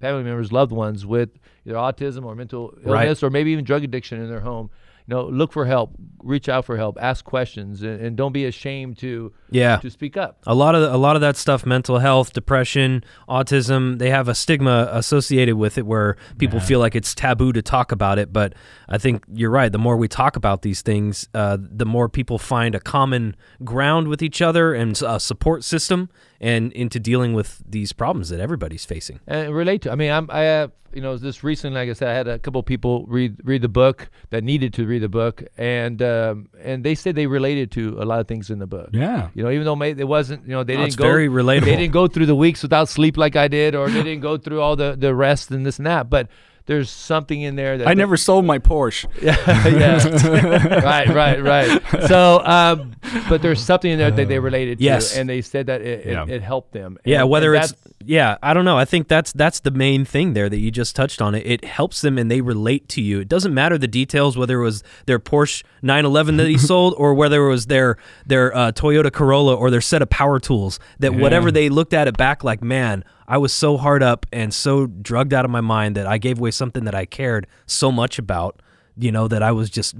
family 0.00 0.22
members, 0.22 0.52
loved 0.52 0.70
ones 0.70 1.04
with 1.04 1.30
either 1.66 1.74
autism 1.76 2.24
or 2.24 2.36
mental 2.36 2.72
Right. 2.84 3.02
illness 3.04 3.22
or 3.24 3.30
maybe 3.30 3.50
even 3.50 3.64
drug 3.64 3.82
addiction 3.82 4.20
in 4.22 4.28
their 4.28 4.40
home. 4.40 4.70
You 5.08 5.16
know, 5.16 5.24
look 5.26 5.52
for 5.52 5.66
help, 5.66 5.90
reach 6.22 6.48
out 6.48 6.64
for 6.64 6.76
help, 6.76 6.96
ask 7.00 7.24
questions, 7.24 7.82
and, 7.82 8.00
and 8.00 8.16
don't 8.16 8.30
be 8.32 8.44
ashamed 8.44 8.98
to 8.98 9.32
Yeah. 9.50 9.78
to 9.78 9.90
speak 9.90 10.16
up. 10.16 10.38
a 10.46 10.54
lot 10.54 10.76
of 10.76 10.82
a 10.94 10.96
lot 10.96 11.16
of 11.16 11.22
that 11.22 11.36
stuff 11.36 11.66
mental 11.66 11.98
health 11.98 12.32
depression 12.32 13.02
autism 13.28 13.98
they 13.98 14.10
have 14.10 14.28
a 14.28 14.34
stigma 14.34 14.88
associated 14.92 15.56
with 15.56 15.76
it 15.78 15.86
where 15.86 16.16
people 16.38 16.60
feel 16.60 16.78
like 16.78 16.94
it's 16.94 17.14
taboo 17.14 17.52
to 17.52 17.62
talk 17.62 17.90
about 17.92 18.18
it 18.18 18.32
but 18.32 18.54
i 18.88 18.96
think 18.98 19.24
you're 19.34 19.50
right 19.50 19.72
the 19.72 19.78
more 19.78 19.96
we 19.96 20.06
talk 20.06 20.36
about 20.36 20.62
these 20.62 20.82
things 20.82 21.28
uh, 21.34 21.56
the 21.60 21.84
more 21.86 22.08
people 22.08 22.38
find 22.38 22.74
a 22.74 22.80
common 22.80 23.34
ground 23.64 24.06
with 24.08 24.22
each 24.22 24.40
other 24.40 24.72
and 24.74 25.00
a 25.02 25.18
support 25.18 25.64
system 25.64 26.08
and 26.42 26.72
into 26.72 26.98
dealing 27.00 27.32
with 27.32 27.62
these 27.66 27.92
problems 27.92 28.28
that 28.28 28.40
everybody's 28.40 28.84
facing 28.84 29.20
and 29.26 29.54
relate 29.54 29.80
to. 29.82 29.92
I 29.92 29.94
mean, 29.94 30.10
I'm, 30.10 30.28
I 30.30 30.40
have 30.40 30.72
you 30.92 31.00
know 31.00 31.16
this 31.16 31.42
recently, 31.42 31.80
like 31.80 31.88
I 31.88 31.92
said, 31.94 32.08
I 32.08 32.14
had 32.14 32.28
a 32.28 32.38
couple 32.38 32.62
people 32.62 33.06
read 33.06 33.36
read 33.44 33.62
the 33.62 33.68
book 33.68 34.10
that 34.28 34.44
needed 34.44 34.74
to 34.74 34.86
read 34.86 35.00
the 35.00 35.08
book, 35.08 35.42
and 35.56 36.02
um, 36.02 36.48
and 36.60 36.84
they 36.84 36.94
said 36.94 37.14
they 37.14 37.26
related 37.26 37.70
to 37.72 37.96
a 37.98 38.04
lot 38.04 38.20
of 38.20 38.28
things 38.28 38.50
in 38.50 38.58
the 38.58 38.66
book. 38.66 38.90
Yeah. 38.92 39.30
You 39.34 39.44
know, 39.44 39.50
even 39.50 39.64
though 39.64 39.76
may, 39.76 39.92
it 39.92 40.06
wasn't, 40.06 40.42
you 40.42 40.52
know, 40.52 40.64
they 40.64 40.74
Oh, 40.74 40.78
didn't 40.78 40.88
it's 40.88 40.96
go 40.96 41.04
very 41.04 41.28
relatable. 41.28 41.64
They 41.64 41.76
didn't 41.76 41.92
go 41.92 42.08
through 42.08 42.26
the 42.26 42.34
weeks 42.34 42.62
without 42.62 42.90
sleep 42.90 43.16
like 43.16 43.36
I 43.36 43.48
did, 43.48 43.74
or 43.74 43.88
they 43.88 44.02
didn't 44.02 44.20
go 44.20 44.36
through 44.36 44.60
all 44.60 44.76
the 44.76 44.94
the 44.98 45.14
rest 45.14 45.50
and 45.50 45.64
this 45.64 45.78
and 45.78 45.86
that. 45.86 46.10
But 46.10 46.28
there's 46.66 46.90
something 46.90 47.40
in 47.40 47.56
there 47.56 47.78
that 47.78 47.88
I 47.88 47.94
never 47.94 48.16
sold 48.16 48.44
my 48.44 48.58
Porsche. 48.58 49.06
yeah. 49.22 50.80
right, 50.84 51.08
right, 51.08 51.42
right. 51.42 52.06
So, 52.06 52.40
um, 52.44 52.92
but 53.28 53.42
there's 53.42 53.62
something 53.62 53.90
in 53.90 53.98
there 53.98 54.10
that 54.10 54.28
they 54.28 54.38
related 54.38 54.78
to, 54.78 54.84
Yes. 54.84 55.16
and 55.16 55.28
they 55.28 55.42
said 55.42 55.66
that 55.66 55.80
it, 55.82 56.06
Yeah. 56.06 56.22
it, 56.24 56.30
it 56.30 56.42
helped 56.42 56.72
them. 56.72 56.98
Yeah, 57.04 57.24
whether 57.24 57.54
it's 57.54 57.74
yeah, 58.04 58.36
I 58.42 58.52
don't 58.54 58.64
know. 58.64 58.76
I 58.78 58.84
think 58.84 59.08
that's 59.08 59.32
that's 59.32 59.60
the 59.60 59.70
main 59.70 60.04
thing 60.04 60.32
there 60.32 60.48
that 60.48 60.58
you 60.58 60.70
just 60.70 60.96
touched 60.96 61.22
on. 61.22 61.34
It 61.34 61.46
it 61.46 61.64
helps 61.64 62.00
them 62.00 62.18
and 62.18 62.30
they 62.30 62.40
relate 62.40 62.88
to 62.90 63.00
you. 63.00 63.20
It 63.20 63.28
doesn't 63.28 63.54
matter 63.54 63.78
the 63.78 63.88
details 63.88 64.36
whether 64.36 64.60
it 64.60 64.64
was 64.64 64.82
their 65.06 65.18
Porsche 65.18 65.62
911 65.82 66.36
that 66.38 66.48
he 66.48 66.58
sold 66.72 66.94
or 66.96 67.14
whether 67.14 67.44
it 67.46 67.50
was 67.50 67.66
their 67.66 67.96
their 68.26 68.54
uh, 68.56 68.72
Toyota 68.72 69.12
Corolla 69.12 69.54
or 69.54 69.70
their 69.70 69.80
set 69.80 70.02
of 70.02 70.10
power 70.10 70.40
tools. 70.40 70.78
That 70.98 71.14
whatever 71.14 71.50
they 71.50 71.68
looked 71.68 71.92
at 71.92 72.08
it 72.08 72.16
back 72.16 72.42
like, 72.44 72.62
man, 72.62 73.04
I 73.34 73.38
was 73.38 73.52
so 73.52 73.76
hard 73.78 74.02
up 74.02 74.26
and 74.32 74.52
so 74.52 74.86
drugged 74.86 75.32
out 75.36 75.44
of 75.44 75.50
my 75.50 75.60
mind 75.76 75.96
that 75.96 76.06
I 76.14 76.18
gave 76.18 76.38
away 76.38 76.50
something 76.52 76.84
that 76.84 76.94
I 77.02 77.04
cared 77.06 77.46
so 77.66 77.90
much 77.90 78.18
about. 78.18 78.60
You 79.06 79.10
know 79.16 79.26
that 79.28 79.42
I 79.42 79.52
was 79.52 79.70
just 79.70 79.94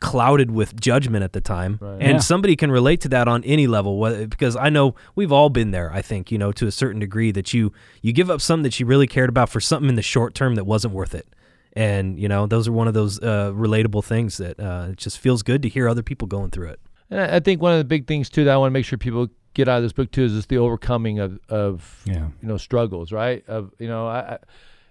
clouded 0.00 0.50
with 0.50 0.70
judgment 0.80 1.22
at 1.22 1.32
the 1.32 1.40
time, 1.40 1.78
and 1.80 2.02
Yeah. 2.02 2.18
somebody 2.18 2.56
can 2.56 2.72
relate 2.72 3.00
to 3.02 3.08
that 3.10 3.28
on 3.28 3.44
any 3.44 3.66
level 3.68 3.98
whether, 4.02 4.26
because 4.26 4.56
i 4.56 4.68
know 4.68 4.94
we've 5.14 5.30
all 5.38 5.48
been 5.48 5.70
there 5.70 5.92
i 5.94 6.02
think 6.02 6.32
you 6.32 6.38
know 6.38 6.50
to 6.52 6.66
a 6.66 6.72
certain 6.72 6.98
degree 7.00 7.30
that 7.30 7.54
you 7.54 7.72
you 8.02 8.12
give 8.12 8.28
up 8.30 8.40
something 8.40 8.64
that 8.64 8.80
you 8.80 8.86
really 8.86 9.06
cared 9.06 9.28
about 9.28 9.48
for 9.48 9.60
something 9.60 9.88
in 9.88 9.94
the 9.94 10.02
short 10.14 10.34
term 10.34 10.56
that 10.56 10.64
wasn't 10.64 10.92
worth 10.92 11.14
it 11.14 11.26
and 11.74 12.18
you 12.18 12.28
know 12.28 12.46
those 12.48 12.66
are 12.66 12.72
one 12.72 12.88
of 12.88 12.94
those 12.94 13.20
uh, 13.22 13.52
relatable 13.54 14.04
things 14.04 14.36
that 14.38 14.58
uh, 14.58 14.88
it 14.90 14.96
just 14.96 15.18
feels 15.20 15.42
good 15.44 15.62
to 15.62 15.68
hear 15.68 15.88
other 15.88 16.02
people 16.02 16.26
going 16.26 16.50
through 16.50 16.70
it 16.74 16.80
And 17.10 17.20
I 17.20 17.36
I 17.36 17.40
think 17.40 17.62
one 17.62 17.72
of 17.72 17.78
the 17.78 17.84
big 17.94 18.08
things 18.08 18.28
too 18.28 18.42
that 18.44 18.52
I 18.52 18.56
want 18.56 18.70
to 18.72 18.76
make 18.78 18.84
sure 18.84 18.98
people 18.98 19.28
get 19.54 19.68
out 19.68 19.78
of 19.78 19.82
this 19.82 19.92
book 19.92 20.10
too 20.10 20.22
is 20.24 20.32
just 20.32 20.48
the 20.48 20.58
overcoming 20.58 21.18
of 21.18 21.38
of 21.48 22.02
Yeah. 22.06 22.28
you 22.40 22.48
know 22.48 22.56
struggles, 22.56 23.12
right? 23.12 23.44
Of 23.48 23.72
you 23.78 23.88
know, 23.88 24.06
I 24.06 24.38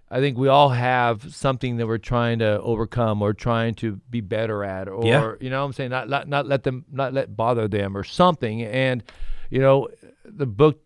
I- 0.09 0.19
think 0.19 0.37
we 0.37 0.49
all 0.49 0.69
have 0.69 1.33
something 1.33 1.77
that 1.77 1.87
we're 1.87 1.97
trying 1.97 2.39
to 2.39 2.59
overcome 2.61 3.21
or 3.21 3.33
trying 3.33 3.75
to 3.75 4.01
be 4.09 4.19
better 4.19 4.61
at, 4.63 4.89
or 4.89 5.05
Yeah. 5.05 5.33
you 5.39 5.49
know, 5.49 5.61
what 5.61 5.67
I'm 5.67 5.73
saying 5.73 5.89
not 5.91 6.09
not 6.09 6.27
not 6.27 6.45
let 6.47 6.63
them 6.63 6.83
not 6.91 7.13
let 7.13 7.35
bother 7.35 7.67
them 7.67 7.95
or 7.95 8.03
something. 8.03 8.61
And 8.61 9.03
you 9.49 9.59
know, 9.59 9.87
the 10.25 10.45
book 10.45 10.81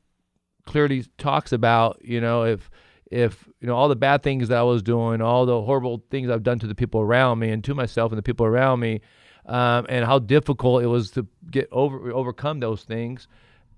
clearly 0.65 1.05
talks 1.17 1.51
about 1.51 1.99
you 2.03 2.19
know 2.21 2.43
if 2.43 2.69
if 3.11 3.47
you 3.61 3.67
know 3.67 3.75
all 3.75 3.87
the 3.87 3.95
bad 3.95 4.23
things 4.23 4.47
that 4.49 4.57
I 4.57 4.63
was 4.63 4.81
doing, 4.83 5.21
all 5.21 5.45
the 5.45 5.61
horrible 5.61 6.03
things 6.09 6.29
I've 6.29 6.43
done 6.43 6.59
to 6.59 6.67
the 6.67 6.75
people 6.75 7.01
around 7.01 7.39
me 7.39 7.49
and 7.49 7.63
to 7.65 7.73
myself 7.75 8.11
and 8.11 8.17
the 8.17 8.23
people 8.23 8.45
around 8.45 8.79
me, 8.79 9.01
um, 9.45 9.85
and 9.89 10.05
how 10.05 10.19
difficult 10.19 10.83
it 10.83 10.87
was 10.87 11.11
to 11.11 11.27
get 11.51 11.67
over 11.71 12.11
overcome 12.11 12.59
those 12.59 12.83
things. 12.83 13.27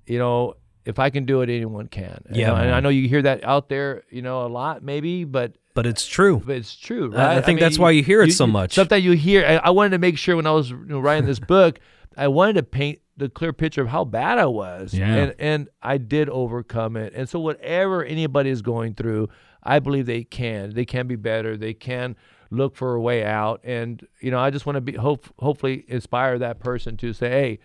You 0.07 0.19
know, 0.19 0.53
if 0.85 0.99
I 0.99 1.09
can 1.09 1.25
do 1.25 1.41
it, 1.41 1.49
anyone 1.49 1.87
can. 1.87 2.23
Yeah. 2.31 2.59
and 2.59 2.73
I 2.73 2.79
know 2.79 2.89
you 2.89 3.07
hear 3.09 3.21
that 3.23 3.43
out 3.43 3.67
there, 3.69 4.03
you 4.09 4.21
know, 4.21 4.45
a 4.45 4.47
lot 4.47 4.83
maybe, 4.83 5.25
but 5.25 5.57
But 5.73 5.85
it's 5.85 6.07
true. 6.07 6.41
but 6.45 6.55
it's 6.55 6.75
true, 6.75 7.13
I- 7.15 7.17
I 7.17 7.35
right? 7.35 7.45
think 7.45 7.59
that's 7.59 7.77
why 7.77 7.91
you 7.91 8.03
hear 8.03 8.21
it 8.21 8.31
so 8.31 8.47
much. 8.47 8.73
Sometimes 8.73 9.03
you 9.03 9.11
hear. 9.11 9.45
I, 9.45 9.55
I 9.67 9.69
wanted 9.71 9.89
to 9.91 9.97
make 9.99 10.17
sure 10.17 10.35
when 10.35 10.47
I 10.47 10.51
was 10.51 10.69
you 10.69 10.85
know, 10.85 10.99
writing 10.99 11.25
this 11.25 11.39
book, 11.55 11.79
I 12.15 12.27
wanted 12.29 12.53
to 12.53 12.63
paint 12.63 12.99
the 13.17 13.29
clear 13.29 13.51
picture 13.51 13.81
of 13.81 13.87
how 13.89 14.05
bad 14.05 14.37
I 14.37 14.45
was, 14.45 14.93
Yeah. 14.93 15.13
and 15.13 15.35
and 15.39 15.69
I 15.81 15.97
did 15.97 16.29
overcome 16.29 16.95
it. 16.97 17.13
And 17.15 17.27
so 17.27 17.39
whatever 17.39 18.03
anybody 18.05 18.49
is 18.49 18.61
going 18.61 18.93
through, 18.93 19.29
I 19.63 19.79
believe 19.79 20.05
they 20.05 20.23
can. 20.23 20.73
They 20.73 20.85
can 20.85 21.07
be 21.07 21.15
better. 21.15 21.57
They 21.57 21.73
can 21.73 22.15
look 22.49 22.75
for 22.77 22.93
a 22.95 23.01
way 23.01 23.25
out. 23.25 23.59
And 23.65 24.07
you 24.21 24.31
know, 24.31 24.39
I 24.39 24.51
just 24.51 24.65
want 24.65 24.75
to 24.77 24.81
be 24.81 24.93
hope 24.93 25.25
hopefully 25.39 25.83
inspire 25.89 26.39
that 26.39 26.59
person 26.59 26.95
to 26.97 27.11
say, 27.11 27.29
hey. 27.29 27.59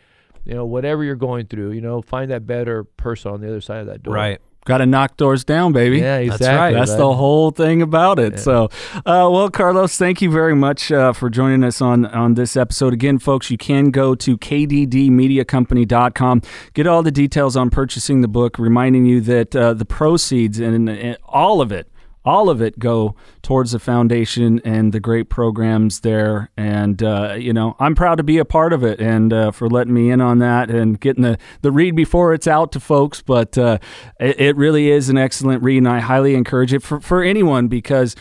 You 0.45 0.55
know, 0.55 0.67
whatever 0.67 1.05
you're 1.05 1.15
going 1.15 1.47
through, 1.47 1.73
you 1.73 1.81
know, 1.81 2.03
find 2.03 2.31
that 2.31 2.47
better 2.47 2.85
person 2.85 3.33
on 3.33 3.41
the 3.41 3.49
other 3.49 3.61
side 3.61 3.81
of 3.81 3.87
that 3.87 4.03
door. 4.03 4.15
Right. 4.15 4.41
Got 4.65 4.79
to 4.79 4.87
knock 4.87 5.17
doors 5.17 5.43
down, 5.43 5.73
baby. 5.73 5.99
Yeah, 5.99 6.19
That's 6.19 6.37
exactly. 6.37 6.57
right. 6.57 6.73
That's 6.73 6.93
right? 6.93 6.99
the 6.99 7.15
whole 7.15 7.51
thing 7.51 7.83
about 7.83 8.21
it. 8.21 8.39
So, 8.39 8.67
uh, 8.95 9.29
well, 9.29 9.51
Carlos, 9.51 9.97
thank 9.97 10.23
you 10.23 10.31
very 10.31 10.55
much 10.55 10.93
uh, 10.93 11.13
for 11.13 11.29
joining 11.29 11.65
us 11.65 11.83
on 11.83 12.07
on 12.07 12.35
this 12.35 12.57
episode. 12.57 12.93
Again, 12.93 13.19
folks, 13.19 13.51
you 13.51 13.59
can 13.59 13.91
go 13.91 14.15
to 14.15 14.39
kddmediacompany.com, 14.39 16.43
get 16.75 16.87
all 16.87 17.03
the 17.03 17.11
details 17.11 17.57
on 17.57 17.71
purchasing 17.71 18.21
the 18.21 18.29
book, 18.29 18.57
reminding 18.57 19.05
you 19.05 19.21
that 19.23 19.57
uh, 19.57 19.75
the 19.75 19.85
proceeds 19.85 20.61
and, 20.61 20.89
and 20.89 21.19
all 21.25 21.61
of 21.61 21.73
it, 21.73 21.91
all 22.25 22.49
of 22.49 22.63
it 22.63 22.79
go 22.79 23.15
towards 23.43 23.73
the 23.73 23.79
foundation 23.79 24.61
and 24.65 24.93
the 24.93 25.01
great 25.01 25.29
programs 25.29 26.01
there. 26.01 26.51
And, 26.57 27.03
uh, 27.03 27.35
you 27.39 27.53
know, 27.53 27.77
I'm 27.81 27.95
proud 27.95 28.17
to 28.17 28.23
be 28.23 28.39
a 28.39 28.45
part 28.45 28.73
of 28.73 28.85
it 28.85 29.01
and 29.01 29.33
uh, 29.33 29.51
for 29.51 29.69
letting 29.69 29.95
me 29.95 30.11
in 30.11 30.21
on 30.21 30.39
that 30.39 30.71
and 30.71 31.01
getting 31.01 31.23
the, 31.23 31.39
the 31.63 31.73
read 31.73 31.97
before 31.97 32.33
it's 32.33 32.47
out 32.47 32.73
to 32.73 32.81
folks. 32.81 33.23
But 33.23 33.59
uh, 33.59 33.79
it, 34.21 34.41
it 34.41 34.57
really 34.57 34.91
is 34.91 35.09
an 35.09 35.19
excellent 35.19 35.63
read, 35.63 35.79
and 35.79 35.89
I 35.89 36.01
highly 36.01 36.35
encourage 36.35 36.73
it 36.73 36.83
for, 36.83 37.01
for 37.01 37.23
anyone 37.23 37.69
because, 37.69 38.15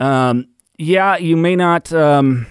um, 0.00 0.48
yeah, 0.78 1.16
you 1.16 1.36
may 1.36 1.56
not. 1.56 1.92
Um, 1.92 2.46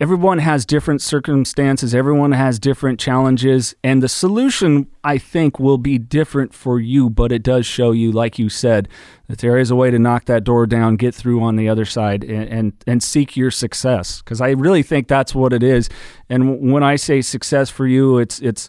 everyone 0.00 0.38
has 0.38 0.66
different 0.66 1.00
circumstances, 1.00 1.94
everyone 1.94 2.32
has 2.32 2.58
different 2.58 2.98
challenges, 2.98 3.74
and 3.84 4.02
the 4.02 4.08
solution, 4.08 4.88
I 5.04 5.18
think, 5.18 5.58
will 5.58 5.78
be 5.78 5.98
different 5.98 6.52
for 6.52 6.80
you, 6.80 7.08
but 7.08 7.30
it 7.30 7.42
does 7.42 7.66
show 7.66 7.92
you, 7.92 8.10
like 8.10 8.38
you 8.38 8.48
said, 8.48 8.88
that 9.28 9.38
there 9.38 9.56
is 9.56 9.70
a 9.70 9.76
way 9.76 9.90
to 9.90 9.98
knock 9.98 10.24
that 10.26 10.44
door 10.44 10.66
down, 10.66 10.96
get 10.96 11.14
through 11.14 11.42
on 11.42 11.56
the 11.56 11.68
other 11.68 11.84
side, 11.84 12.24
and, 12.24 12.48
and, 12.48 12.72
and 12.86 13.02
seek 13.02 13.36
your 13.36 13.50
success. 13.50 14.20
Because 14.20 14.40
I 14.40 14.50
really 14.50 14.82
think 14.82 15.08
that's 15.08 15.34
what 15.34 15.52
it 15.52 15.62
is. 15.62 15.88
And 16.28 16.72
when 16.72 16.82
I 16.82 16.96
say 16.96 17.20
success 17.20 17.70
for 17.70 17.86
you, 17.86 18.18
it's, 18.18 18.40
it's, 18.40 18.68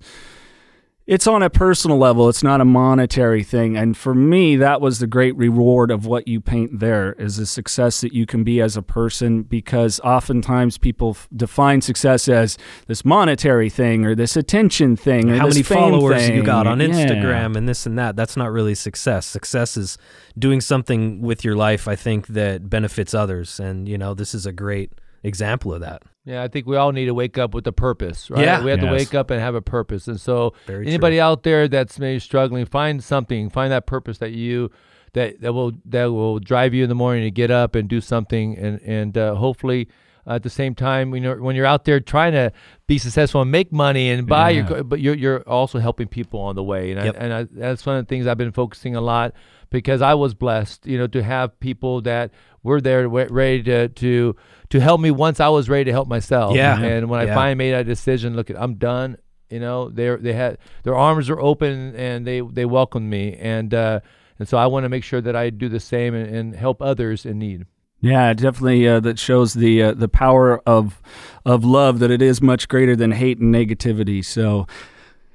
it's 1.08 1.28
on 1.28 1.44
a 1.44 1.50
personal 1.50 1.98
level 1.98 2.28
it's 2.30 2.42
not 2.42 2.60
a 2.62 2.66
monetary 2.66 3.44
thing 3.44 3.78
and 3.78 3.96
for 3.96 4.16
me 4.16 4.56
that 4.56 4.82
was 4.82 4.98
the 5.00 5.06
great 5.06 5.36
reward 5.38 5.92
of 5.92 6.06
what 6.08 6.28
you 6.28 6.42
paint 6.42 6.80
there 6.80 7.14
is 7.14 7.38
the 7.38 7.46
success 7.46 8.02
that 8.02 8.12
you 8.12 8.26
can 8.26 8.44
be 8.44 8.60
as 8.60 8.76
a 8.76 8.82
person 8.82 9.44
because 9.44 10.00
oftentimes 10.00 10.78
people 10.80 11.12
f- 11.12 11.28
define 11.36 11.80
success 11.82 12.28
as 12.28 12.58
this 12.88 13.06
monetary 13.06 13.70
thing 13.70 14.04
or 14.04 14.16
this 14.16 14.36
attention 14.36 14.96
thing 14.96 15.30
or 15.30 15.38
How 15.38 15.48
many 15.48 15.62
followers 15.62 16.28
you 16.28 16.42
got 16.42 16.66
on 16.66 16.80
Yeah. 16.80 16.88
Instagram 16.88 17.56
and 17.56 17.70
this 17.70 17.86
and 17.86 17.98
that. 18.00 18.16
That's 18.16 18.36
not 18.36 18.52
really 18.52 18.74
success. 18.76 19.26
Success 19.28 19.78
is 19.78 19.98
doing 20.40 20.60
something 20.62 21.22
with 21.22 21.44
your 21.46 21.56
life, 21.56 21.88
I 21.88 21.96
think, 21.96 22.28
that 22.28 22.70
benefits 22.70 23.14
others. 23.14 23.60
And, 23.60 23.88
you 23.88 23.98
know, 23.98 24.14
this 24.14 24.34
is 24.34 24.46
a 24.46 24.52
great 24.52 24.94
example 25.24 25.74
of 25.74 25.82
that. 25.82 26.02
Yeah, 26.26 26.42
I 26.42 26.48
think 26.48 26.66
we 26.66 26.76
all 26.76 26.92
need 26.92 27.06
to 27.06 27.14
wake 27.14 27.38
up 27.38 27.54
with 27.54 27.68
a 27.68 27.72
purpose, 27.72 28.32
right? 28.32 28.44
Yeah. 28.44 28.64
we 28.64 28.72
have 28.72 28.80
to 28.80 28.92
wake 28.92 29.14
up 29.14 29.30
and 29.30 29.40
have 29.40 29.54
a 29.54 29.62
purpose. 29.62 30.08
And 30.08 30.20
so, 30.20 30.56
Very 30.66 30.88
anybody 30.88 31.20
out 31.20 31.44
there 31.44 31.68
that's 31.68 32.00
maybe 32.00 32.20
struggling, 32.20 32.66
find 32.66 33.04
something, 33.04 33.50
find 33.52 33.72
that 33.72 33.86
purpose 33.86 34.18
that 34.18 34.32
you 34.32 34.72
that 35.14 35.40
that 35.42 35.54
will 35.54 35.74
that 35.86 36.06
will 36.06 36.40
drive 36.40 36.74
you 36.74 36.82
in 36.84 36.90
the 36.90 36.96
morning 36.96 37.24
to 37.24 37.32
get 37.32 37.52
up 37.52 37.76
and 37.76 37.88
do 37.88 38.02
something, 38.02 38.58
and 38.58 38.82
and 38.82 39.18
uh, 39.18 39.36
hopefully. 39.36 39.88
At 40.28 40.44
the 40.44 40.50
same 40.50 40.74
time, 40.76 41.14
you 41.14 41.22
know, 41.22 41.36
when 41.36 41.56
you're 41.56 41.66
out 41.66 41.86
there 41.86 42.00
trying 42.00 42.32
to 42.34 42.52
be 42.88 42.98
successful 42.98 43.42
and 43.42 43.52
make 43.52 43.72
money 43.72 44.10
and 44.10 44.26
buy 44.28 44.50
Yeah. 44.52 44.68
your, 44.70 44.84
but 44.84 45.00
you're 45.00 45.16
you're 45.16 45.42
also 45.42 45.80
helping 45.80 46.08
people 46.08 46.40
on 46.40 46.56
the 46.56 46.64
way, 46.64 46.92
and 46.92 47.04
Yep. 47.06 47.16
I, 47.16 47.20
and 47.24 47.34
I, 47.34 47.48
that's 47.52 47.86
one 47.86 47.98
of 47.98 48.06
the 48.06 48.10
things 48.10 48.26
I've 48.28 48.38
been 48.38 48.52
focusing 48.52 48.96
a 48.96 49.02
lot 49.02 49.34
because 49.70 50.02
I 50.02 50.14
was 50.16 50.34
blessed, 50.34 50.88
you 50.88 50.98
know, 50.98 51.08
to 51.08 51.22
have 51.24 51.60
people 51.60 52.02
that 52.02 52.32
were 52.64 52.82
there 52.82 53.08
ready 53.08 53.62
to 53.64 53.90
to 53.90 54.36
to 54.70 54.80
help 54.80 55.00
me 55.00 55.12
once 55.12 55.40
I 55.40 55.50
was 55.50 55.70
ready 55.70 55.84
to 55.86 55.92
help 55.92 56.08
myself. 56.08 56.56
Yeah. 56.56 56.82
And 56.82 57.10
when 57.10 57.20
I 57.20 57.26
Yeah. 57.26 57.36
finally 57.36 57.56
made 57.56 57.72
that 57.74 57.86
decision, 57.86 58.36
look, 58.36 58.50
I'm 58.50 58.76
done. 58.76 59.18
You 59.52 59.60
know, 59.60 59.90
they 59.90 60.16
they 60.16 60.34
had 60.34 60.58
their 60.84 60.96
arms 60.96 61.30
are 61.30 61.40
open 61.40 61.96
and 61.96 62.26
they 62.26 62.42
they 62.42 62.66
welcomed 62.66 63.10
me, 63.10 63.36
and 63.40 63.72
uh, 63.76 64.00
and 64.40 64.48
so 64.48 64.58
I 64.58 64.66
want 64.66 64.86
to 64.86 64.90
make 64.90 65.04
sure 65.04 65.22
that 65.22 65.36
I 65.36 65.52
do 65.52 65.70
the 65.70 65.80
same 65.80 66.16
and, 66.16 66.36
and 66.36 66.56
help 66.56 66.82
others 66.82 67.26
in 67.28 67.38
need. 67.38 67.66
Yeah, 68.06 68.34
definitely. 68.34 68.88
Uh, 68.88 69.00
that 69.00 69.18
shows 69.18 69.56
the 69.56 69.82
uh, 69.82 69.94
the 69.94 70.08
power 70.08 70.62
of 70.68 71.02
of 71.44 71.64
love. 71.64 71.98
That 72.00 72.12
it 72.12 72.22
is 72.22 72.40
much 72.42 72.68
greater 72.68 72.96
than 72.96 73.12
hate 73.12 73.40
and 73.40 73.54
negativity. 73.54 74.24
So 74.24 74.68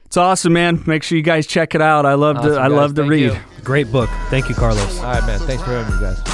it's 0.04 0.16
awesome, 0.16 0.52
man. 0.52 0.80
Make 0.86 1.02
sure 1.02 1.16
you 1.18 1.24
guys 1.24 1.48
check 1.48 1.74
it 1.74 1.82
out. 1.82 2.06
I 2.06 2.14
love 2.14 2.36
to 2.42 2.52
I 2.60 2.68
guys. 2.68 2.72
love 2.72 2.94
to 2.94 3.02
Thank 3.02 3.10
read. 3.10 3.32
you. 3.32 3.38
Great 3.64 3.90
book. 3.90 4.08
Thank 4.28 4.48
you, 4.48 4.54
Carlos. 4.54 4.98
All 5.00 5.04
right, 5.06 5.26
man. 5.26 5.40
Thanks 5.40 5.62
for 5.64 5.70
having 5.70 5.94
me, 5.96 6.00
guys. 6.00 6.29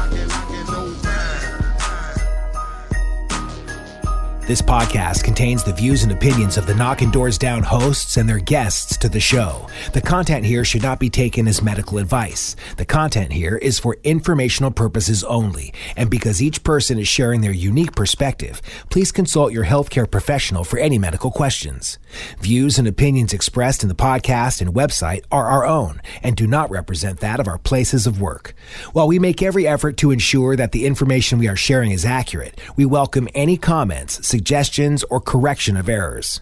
This 4.46 4.62
podcast 4.62 5.24
contains 5.24 5.64
the 5.64 5.72
views 5.72 6.04
and 6.04 6.12
opinions 6.12 6.58
of 6.58 6.68
the 6.68 6.76
Knockin' 6.76 7.12
Doors 7.12 7.38
Down 7.38 7.64
hosts 7.64 8.18
and 8.18 8.28
their 8.28 8.40
guests 8.40 8.98
to 8.98 9.08
the 9.08 9.22
show. 9.22 9.68
The 9.94 10.02
content 10.02 10.46
here 10.46 10.66
should 10.66 10.84
not 10.84 11.00
be 11.00 11.10
taken 11.10 11.48
as 11.48 11.62
medical 11.62 11.98
advice. 11.98 12.58
The 12.76 12.84
content 12.84 13.32
here 13.32 13.56
is 13.56 13.80
for 13.80 13.96
informational 14.04 14.72
purposes 14.72 15.24
only, 15.24 15.74
and 15.96 16.10
because 16.10 16.42
each 16.42 16.62
person 16.62 17.00
is 17.00 17.08
sharing 17.08 17.40
their 17.40 17.54
unique 17.54 17.96
perspective, 17.96 18.62
please 18.90 19.14
consult 19.14 19.54
your 19.54 19.64
healthcare 19.64 20.12
professional 20.12 20.66
for 20.66 20.78
any 20.78 21.00
medical 21.00 21.32
questions. 21.32 21.98
Views 22.42 22.78
and 22.78 22.86
opinions 22.86 23.32
expressed 23.32 23.82
in 23.82 23.88
the 23.88 23.96
podcast 23.96 24.60
and 24.60 24.74
website 24.74 25.24
are 25.32 25.48
our 25.48 25.66
own 25.66 26.02
and 26.22 26.36
do 26.36 26.48
not 26.48 26.70
represent 26.70 27.22
that 27.22 27.40
of 27.40 27.48
our 27.48 27.60
places 27.60 28.06
of 28.06 28.20
work. 28.20 28.54
While 28.92 29.08
we 29.08 29.20
make 29.20 29.42
every 29.42 29.66
effort 29.66 29.96
to 29.98 30.12
ensure 30.12 30.58
that 30.58 30.74
the 30.74 30.86
information 30.86 31.40
we 31.40 31.48
are 31.48 31.56
sharing 31.56 31.92
is 31.92 32.04
accurate, 32.04 32.60
we 32.76 32.86
welcome 32.86 33.30
any 33.34 33.56
comments, 33.56 34.28
suggestions, 34.34 35.04
or 35.12 35.20
correction 35.20 35.78
of 35.78 35.88
errors. 35.88 36.42